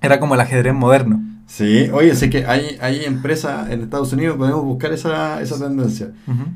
Era 0.00 0.20
como 0.20 0.34
el 0.34 0.40
ajedrez 0.40 0.72
moderno. 0.74 1.20
Sí, 1.46 1.90
oye, 1.92 2.14
sé 2.14 2.30
que 2.30 2.46
hay, 2.46 2.78
hay 2.80 3.04
empresas 3.04 3.70
en 3.70 3.82
Estados 3.82 4.12
Unidos, 4.14 4.36
podemos 4.38 4.64
buscar 4.64 4.92
esa, 4.92 5.42
esa 5.42 5.58
tendencia. 5.58 6.08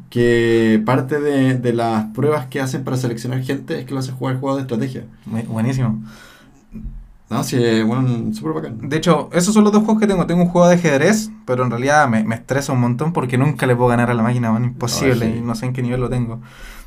Que 0.09 0.83
parte 0.87 1.21
de, 1.21 1.55
de 1.59 1.73
las 1.75 2.07
pruebas 2.14 2.47
que 2.47 2.61
hacen 2.61 2.85
para 2.85 2.97
seleccionar 2.97 3.42
gente 3.42 3.79
es 3.81 3.85
que 3.85 3.92
lo 3.92 4.01
hacen 4.01 4.14
jugar 4.14 4.38
juegos 4.40 4.57
de 4.59 4.62
estrategia. 4.62 5.05
Bu- 5.31 5.47
Buenísimo. 5.49 6.03
No, 7.30 7.44
sí, 7.44 7.82
bueno, 7.82 8.32
súper 8.32 8.54
bacán. 8.54 8.88
De 8.88 8.96
hecho, 8.96 9.28
esos 9.34 9.52
son 9.52 9.64
los 9.64 9.72
dos 9.72 9.84
juegos 9.84 10.00
que 10.00 10.06
tengo. 10.06 10.26
Tengo 10.26 10.42
un 10.42 10.48
juego 10.48 10.66
de 10.66 10.76
ajedrez, 10.76 11.30
pero 11.44 11.62
en 11.62 11.70
realidad 11.70 12.08
me, 12.08 12.24
me 12.24 12.34
estresa 12.34 12.72
un 12.72 12.80
montón 12.80 13.12
porque 13.12 13.36
nunca 13.36 13.66
le 13.66 13.76
puedo 13.76 13.90
ganar 13.90 14.10
a 14.10 14.14
la 14.14 14.22
máquina, 14.22 14.50
man, 14.50 14.64
imposible. 14.64 15.32
Sí. 15.32 15.38
Y 15.38 15.40
no 15.42 15.54
sé 15.54 15.66
en 15.66 15.74
qué 15.74 15.82
nivel 15.82 16.00
lo 16.00 16.08
tengo. 16.08 16.40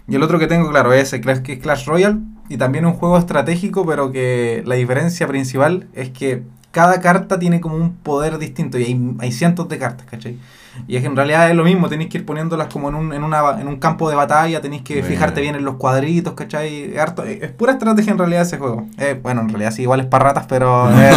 Y 0.08 0.16
el 0.16 0.24
otro 0.24 0.40
que 0.40 0.48
tengo, 0.48 0.70
claro, 0.70 0.94
es 0.94 1.12
Clash, 1.22 1.40
que 1.40 1.54
es 1.54 1.60
Clash 1.60 1.86
Royale. 1.86 2.18
Y 2.50 2.58
también 2.58 2.86
un 2.86 2.94
juego 2.94 3.18
estratégico, 3.18 3.86
pero 3.86 4.12
que 4.12 4.64
la 4.66 4.76
diferencia 4.76 5.28
principal 5.28 5.88
es 5.94 6.10
que 6.10 6.44
cada 6.72 7.02
carta 7.02 7.38
tiene 7.38 7.62
como 7.62 7.76
un 7.76 7.94
poder 7.94 8.40
distinto. 8.40 8.80
Y 8.80 8.86
hay, 8.86 9.16
hay 9.20 9.32
cientos 9.32 9.70
de 9.70 9.78
cartas, 9.78 10.08
¿cachai? 10.10 10.40
Y 10.88 10.96
es 10.96 11.02
que 11.02 11.08
en 11.08 11.16
realidad 11.16 11.50
es 11.50 11.56
lo 11.56 11.64
mismo, 11.64 11.90
tenéis 11.90 12.10
que 12.10 12.18
ir 12.20 12.26
poniéndolas 12.26 12.68
como 12.72 12.90
en 12.90 12.96
un, 12.96 13.14
en 13.14 13.24
una, 13.24 13.60
en 13.60 13.68
un 13.68 13.78
campo 13.78 14.10
de 14.10 14.16
batalla, 14.16 14.62
tenéis 14.62 14.82
que 14.84 15.04
fijarte 15.04 15.42
bien 15.42 15.56
en 15.56 15.66
los 15.66 15.76
cuadritos, 15.76 16.34
¿cachai? 16.34 16.94
Es 16.94 17.00
harto- 17.00 17.24
es 17.26 17.52
pura 17.52 17.74
estrategia 17.74 18.12
en 18.12 18.18
realidad 18.18 18.44
ese 18.44 18.58
juego. 18.58 18.88
Eh, 18.98 19.20
bueno, 19.22 19.42
en 19.42 19.50
realidad 19.50 19.72
sí, 19.72 19.82
igual 19.84 20.00
es 20.00 20.06
para 20.06 20.26
ratas, 20.26 20.46
pero 20.48 20.90
es 21.00 21.16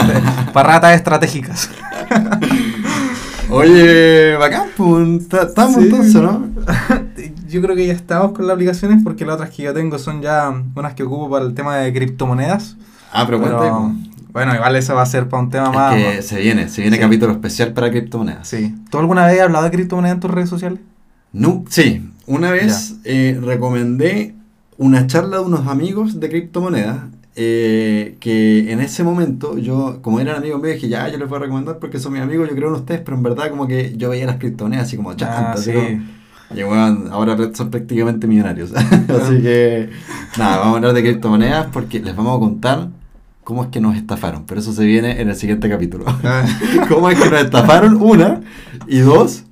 para 0.53 0.69
ratas 0.75 0.95
estratégicas. 0.97 1.71
Oye, 3.51 4.37
bacán, 4.37 4.69
pues, 4.77 5.09
estamos 5.49 5.75
Sí. 5.77 5.83
entonces, 5.83 6.14
¿no? 6.14 6.47
Yo 7.49 7.61
creo 7.62 7.77
que 7.77 7.87
ya 7.87 7.93
estamos 7.93 8.33
con 8.33 8.47
las 8.47 8.55
aplicaciones 8.55 9.03
porque 9.05 9.25
las 9.25 9.37
otras 9.37 9.51
que 9.51 9.62
yo 9.62 9.73
tengo 9.73 9.97
son 9.99 10.21
ya 10.21 10.53
unas 10.75 10.95
que 10.95 11.05
ocupo 11.05 11.31
para 11.31 11.45
el 11.45 11.55
tema 11.55 11.77
de 11.77 11.93
criptomonedas. 11.93 12.77
Ah, 13.12 13.25
pero 13.27 13.40
Pero, 13.40 13.62
ahí, 13.62 14.11
bueno, 14.35 14.55
igual 14.55 14.77
eso 14.77 14.94
va 14.94 15.03
a 15.03 15.07
ser 15.07 15.29
para 15.31 15.42
un 15.42 15.49
tema 15.51 15.66
pues. 15.73 15.77
más... 15.77 15.97
Es 15.97 16.16
que 16.16 16.23
se 16.23 16.40
viene, 16.40 16.68
se 16.68 16.83
viene 16.83 16.97
Sí. 16.97 17.03
capítulo 17.03 17.33
especial 17.33 17.73
para 17.73 17.90
criptomonedas. 17.90 18.47
Sí. 18.47 18.75
¿Tú 18.90 18.99
alguna 18.99 19.25
vez 19.27 19.37
has 19.38 19.47
hablado 19.47 19.64
de 19.64 19.70
criptomonedas 19.70 20.16
en 20.16 20.20
tus 20.20 20.31
redes 20.31 20.51
sociales? 20.51 20.81
No, 21.33 21.64
sí, 21.68 22.07
una 22.27 22.51
vez 22.51 22.97
eh, 23.05 23.38
recomendé 23.42 24.35
una 24.77 25.07
charla 25.07 25.38
de 25.38 25.42
unos 25.44 25.66
amigos 25.66 26.20
de 26.20 26.29
criptomonedas 26.29 26.99
eh, 27.37 28.16
que 28.20 28.70
en 28.73 28.81
ese 28.81 29.03
momento 29.03 29.59
yo, 29.59 29.99
como 30.03 30.20
eran 30.20 30.37
amigos 30.37 30.61
míos, 30.62 30.75
dije, 30.75 30.88
ya, 30.88 31.09
yo 31.09 31.18
les 31.18 31.29
voy 31.29 31.37
a 31.38 31.40
recomendar 31.42 31.79
porque 31.79 31.99
son 31.99 32.12
mis 32.12 32.23
amigos, 32.23 32.49
yo 32.49 32.55
creo 32.55 32.68
en 32.68 32.75
ustedes, 32.75 33.01
pero 33.05 33.16
en 33.16 33.23
verdad 33.25 33.51
como 33.51 33.66
que 33.66 33.94
yo 33.97 34.11
veía 34.11 34.27
las 34.27 34.37
criptomonedas 34.37 34.87
así 34.87 34.97
como 34.97 35.11
Ah, 35.11 35.16
chantas, 35.16 35.61
así 35.61 35.73
sí. 35.73 36.03
y 36.57 36.62
bueno, 36.62 37.05
ahora 37.11 37.37
son 37.55 37.70
prácticamente 37.70 38.27
millonarios. 38.29 38.73
así 38.75 39.42
que, 39.42 39.90
nada, 40.38 40.59
vamos 40.59 40.75
a 40.75 40.77
hablar 40.79 40.92
de 40.92 41.03
criptomonedas 41.03 41.66
porque 41.73 41.99
les 42.01 42.14
vamos 42.14 42.37
a 42.37 42.40
contar 42.40 42.88
cómo 43.44 43.62
es 43.64 43.70
que 43.70 43.80
nos 43.80 43.96
estafaron, 43.96 44.44
pero 44.46 44.61
eso 44.61 44.72
se 44.72 44.85
viene 44.85 45.20
en 45.20 45.28
el 45.28 45.37
siguiente 45.37 45.68
capítulo. 45.68 46.07
Ah, 46.24 46.44
¿Cómo 46.88 47.11
es 47.11 47.20
que 47.20 47.30
nos 47.30 47.42
estafaron? 47.42 47.96
Una. 48.00 48.40
Y 48.88 48.98
dos, 48.98 49.44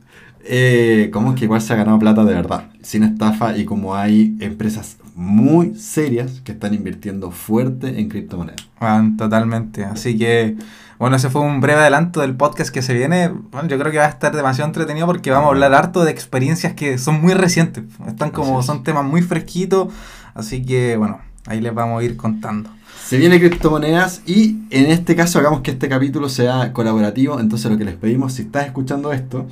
eh, 0.44 1.10
cómo 1.12 1.32
es 1.32 1.38
que 1.38 1.44
igual 1.44 1.60
se 1.60 1.72
ha 1.72 1.76
ganado 1.76 1.98
plata 1.98 2.24
de 2.24 2.34
verdad, 2.34 2.70
sin 2.82 3.04
estafa 3.04 3.56
y 3.56 3.64
como 3.64 3.94
hay 3.94 4.36
empresas 4.40 4.96
muy 5.14 5.74
serias 5.74 6.40
que 6.42 6.52
están 6.52 6.74
invirtiendo 6.74 7.30
fuerte 7.30 8.00
en 8.00 8.08
criptomonedas. 8.08 8.66
Ah, 8.80 9.06
totalmente. 9.16 9.84
Así 9.84 10.16
que, 10.16 10.56
bueno, 10.98 11.16
ese 11.16 11.28
fue 11.28 11.42
un 11.42 11.60
breve 11.60 11.80
adelanto 11.80 12.22
del 12.22 12.34
podcast 12.34 12.72
que 12.72 12.80
se 12.80 12.94
viene. 12.94 13.28
Bueno, 13.28 13.68
yo 13.68 13.78
creo 13.78 13.92
que 13.92 13.98
va 13.98 14.06
a 14.06 14.08
estar 14.08 14.34
demasiado 14.34 14.68
entretenido 14.68 15.06
porque 15.06 15.30
vamos 15.30 15.48
a 15.48 15.50
hablar 15.50 15.74
harto 15.74 16.04
de 16.04 16.10
experiencias 16.10 16.72
que 16.72 16.96
son 16.96 17.20
muy 17.20 17.34
recientes. 17.34 17.84
Están 18.06 18.30
como, 18.30 18.62
son 18.62 18.82
temas 18.84 19.04
muy 19.04 19.20
fresquitos. 19.20 19.92
Así 20.34 20.64
que, 20.64 20.96
bueno, 20.96 21.20
ahí 21.46 21.60
les 21.60 21.74
vamos 21.74 22.00
a 22.00 22.04
ir 22.04 22.16
contando. 22.16 22.70
Se 23.12 23.18
viene 23.18 23.38
criptomonedas 23.38 24.22
y 24.24 24.60
en 24.70 24.90
este 24.90 25.14
caso 25.14 25.38
hagamos 25.38 25.60
que 25.60 25.72
este 25.72 25.86
capítulo 25.86 26.30
sea 26.30 26.72
colaborativo. 26.72 27.38
Entonces 27.40 27.70
lo 27.70 27.76
que 27.76 27.84
les 27.84 27.96
pedimos, 27.96 28.32
si 28.32 28.40
estás 28.40 28.64
escuchando 28.64 29.12
esto, 29.12 29.46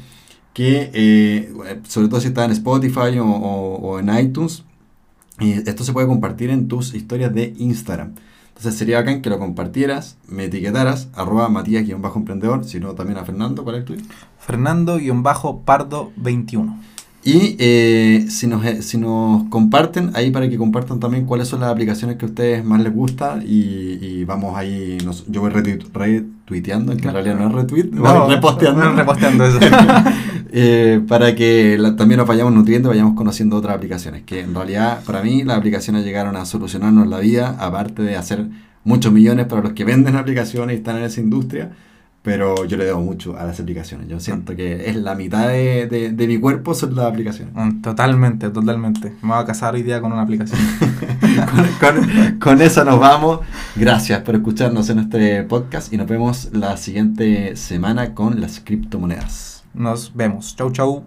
que 0.54 0.90
eh, 0.94 1.52
sobre 1.86 2.08
todo 2.08 2.22
si 2.22 2.28
estás 2.28 2.46
en 2.46 2.52
Spotify 2.52 3.18
o, 3.20 3.98
en 4.00 4.18
iTunes, 4.18 4.64
esto 5.38 5.84
se 5.84 5.92
puede 5.92 6.06
compartir 6.06 6.48
en 6.48 6.68
tus 6.68 6.94
historias 6.94 7.34
de 7.34 7.52
Instagram. 7.58 8.14
Entonces 8.48 8.76
sería 8.76 8.96
bacán 8.96 9.20
que 9.20 9.28
lo 9.28 9.38
compartieras, 9.38 10.16
me 10.26 10.44
etiquetaras, 10.44 11.08
arroba 11.12 11.50
matías-emprendedor, 11.50 12.64
sino 12.64 12.94
también 12.94 13.18
a 13.18 13.26
Fernando, 13.26 13.62
¿cuál 13.62 13.76
es 13.76 13.80
el 13.80 13.84
tuyo? 13.84 14.00
Fernando-pardo21. 14.46 16.78
Y 17.22 17.56
eh, 17.58 18.26
si, 18.30 18.46
nos, 18.46 18.64
eh, 18.64 18.80
si 18.80 18.96
nos 18.96 19.44
comparten, 19.50 20.10
ahí 20.14 20.30
para 20.30 20.48
que 20.48 20.56
compartan 20.56 21.00
también 21.00 21.26
cuáles 21.26 21.48
son 21.48 21.60
las 21.60 21.70
aplicaciones 21.70 22.16
que 22.16 22.24
a 22.24 22.28
ustedes 22.28 22.64
más 22.64 22.80
les 22.80 22.94
gustan 22.94 23.44
y, 23.46 24.24
vamos 24.24 24.56
ahí, 24.56 24.96
yo 25.28 25.42
voy 25.42 25.50
retuiteando, 25.50 26.96
que 26.96 27.08
en 27.08 27.12
realidad 27.12 27.38
no 27.38 27.48
es 27.48 27.52
retweet, 27.52 27.90
voy 27.90 28.34
reposteando. 28.34 28.92
reposteando 28.96 29.44
eso. 29.44 29.58
Eh, 30.52 31.00
para 31.06 31.36
que 31.36 31.78
también 31.96 32.18
nos 32.18 32.26
vayamos 32.26 32.52
nutriendo, 32.52 32.88
vayamos 32.88 33.14
conociendo 33.14 33.54
otras 33.54 33.76
aplicaciones, 33.76 34.24
que 34.24 34.40
en 34.40 34.52
realidad 34.52 35.00
para 35.04 35.22
mí 35.22 35.44
las 35.44 35.56
aplicaciones 35.56 36.04
llegaron 36.04 36.34
a 36.34 36.44
solucionarnos 36.44 37.06
la 37.06 37.20
vida, 37.20 37.56
aparte 37.60 38.02
de 38.02 38.16
hacer 38.16 38.46
muchos 38.82 39.12
millones 39.12 39.46
para 39.46 39.62
los 39.62 39.74
que 39.74 39.84
venden 39.84 40.16
aplicaciones 40.16 40.74
y 40.74 40.78
están 40.78 40.96
en 40.96 41.04
esa 41.04 41.20
industria 41.20 41.70
pero 42.22 42.66
yo 42.66 42.76
le 42.76 42.84
debo 42.84 43.00
mucho 43.00 43.36
a 43.38 43.44
las 43.44 43.58
aplicaciones. 43.60 44.08
Yo 44.08 44.20
siento 44.20 44.54
que 44.54 44.88
es 44.88 44.96
la 44.96 45.14
mitad 45.14 45.48
de, 45.48 46.14
mi 46.28 46.38
cuerpo 46.38 46.74
son 46.74 46.94
las 46.94 47.06
aplicaciones. 47.06 47.54
Mm, 47.54 47.80
totalmente, 47.80 48.50
totalmente. 48.50 49.14
Me 49.22 49.30
voy 49.30 49.38
a 49.42 49.44
casar 49.44 49.74
hoy 49.74 49.82
día 49.82 50.00
con 50.00 50.12
una 50.12 50.22
aplicación. 50.22 50.60
con, 52.40 52.60
eso 52.60 52.84
nos 52.84 53.00
vamos. 53.00 53.40
Gracias 53.74 54.20
por 54.20 54.34
escucharnos 54.34 54.90
en 54.90 54.98
este 54.98 55.42
podcast 55.44 55.92
y 55.92 55.96
nos 55.96 56.06
vemos 56.06 56.50
la 56.52 56.76
siguiente 56.76 57.56
semana 57.56 58.14
con 58.14 58.40
las 58.40 58.60
criptomonedas. 58.60 59.64
Nos 59.72 60.14
vemos. 60.14 60.54
Chau, 60.56 60.70
chau. 60.72 61.04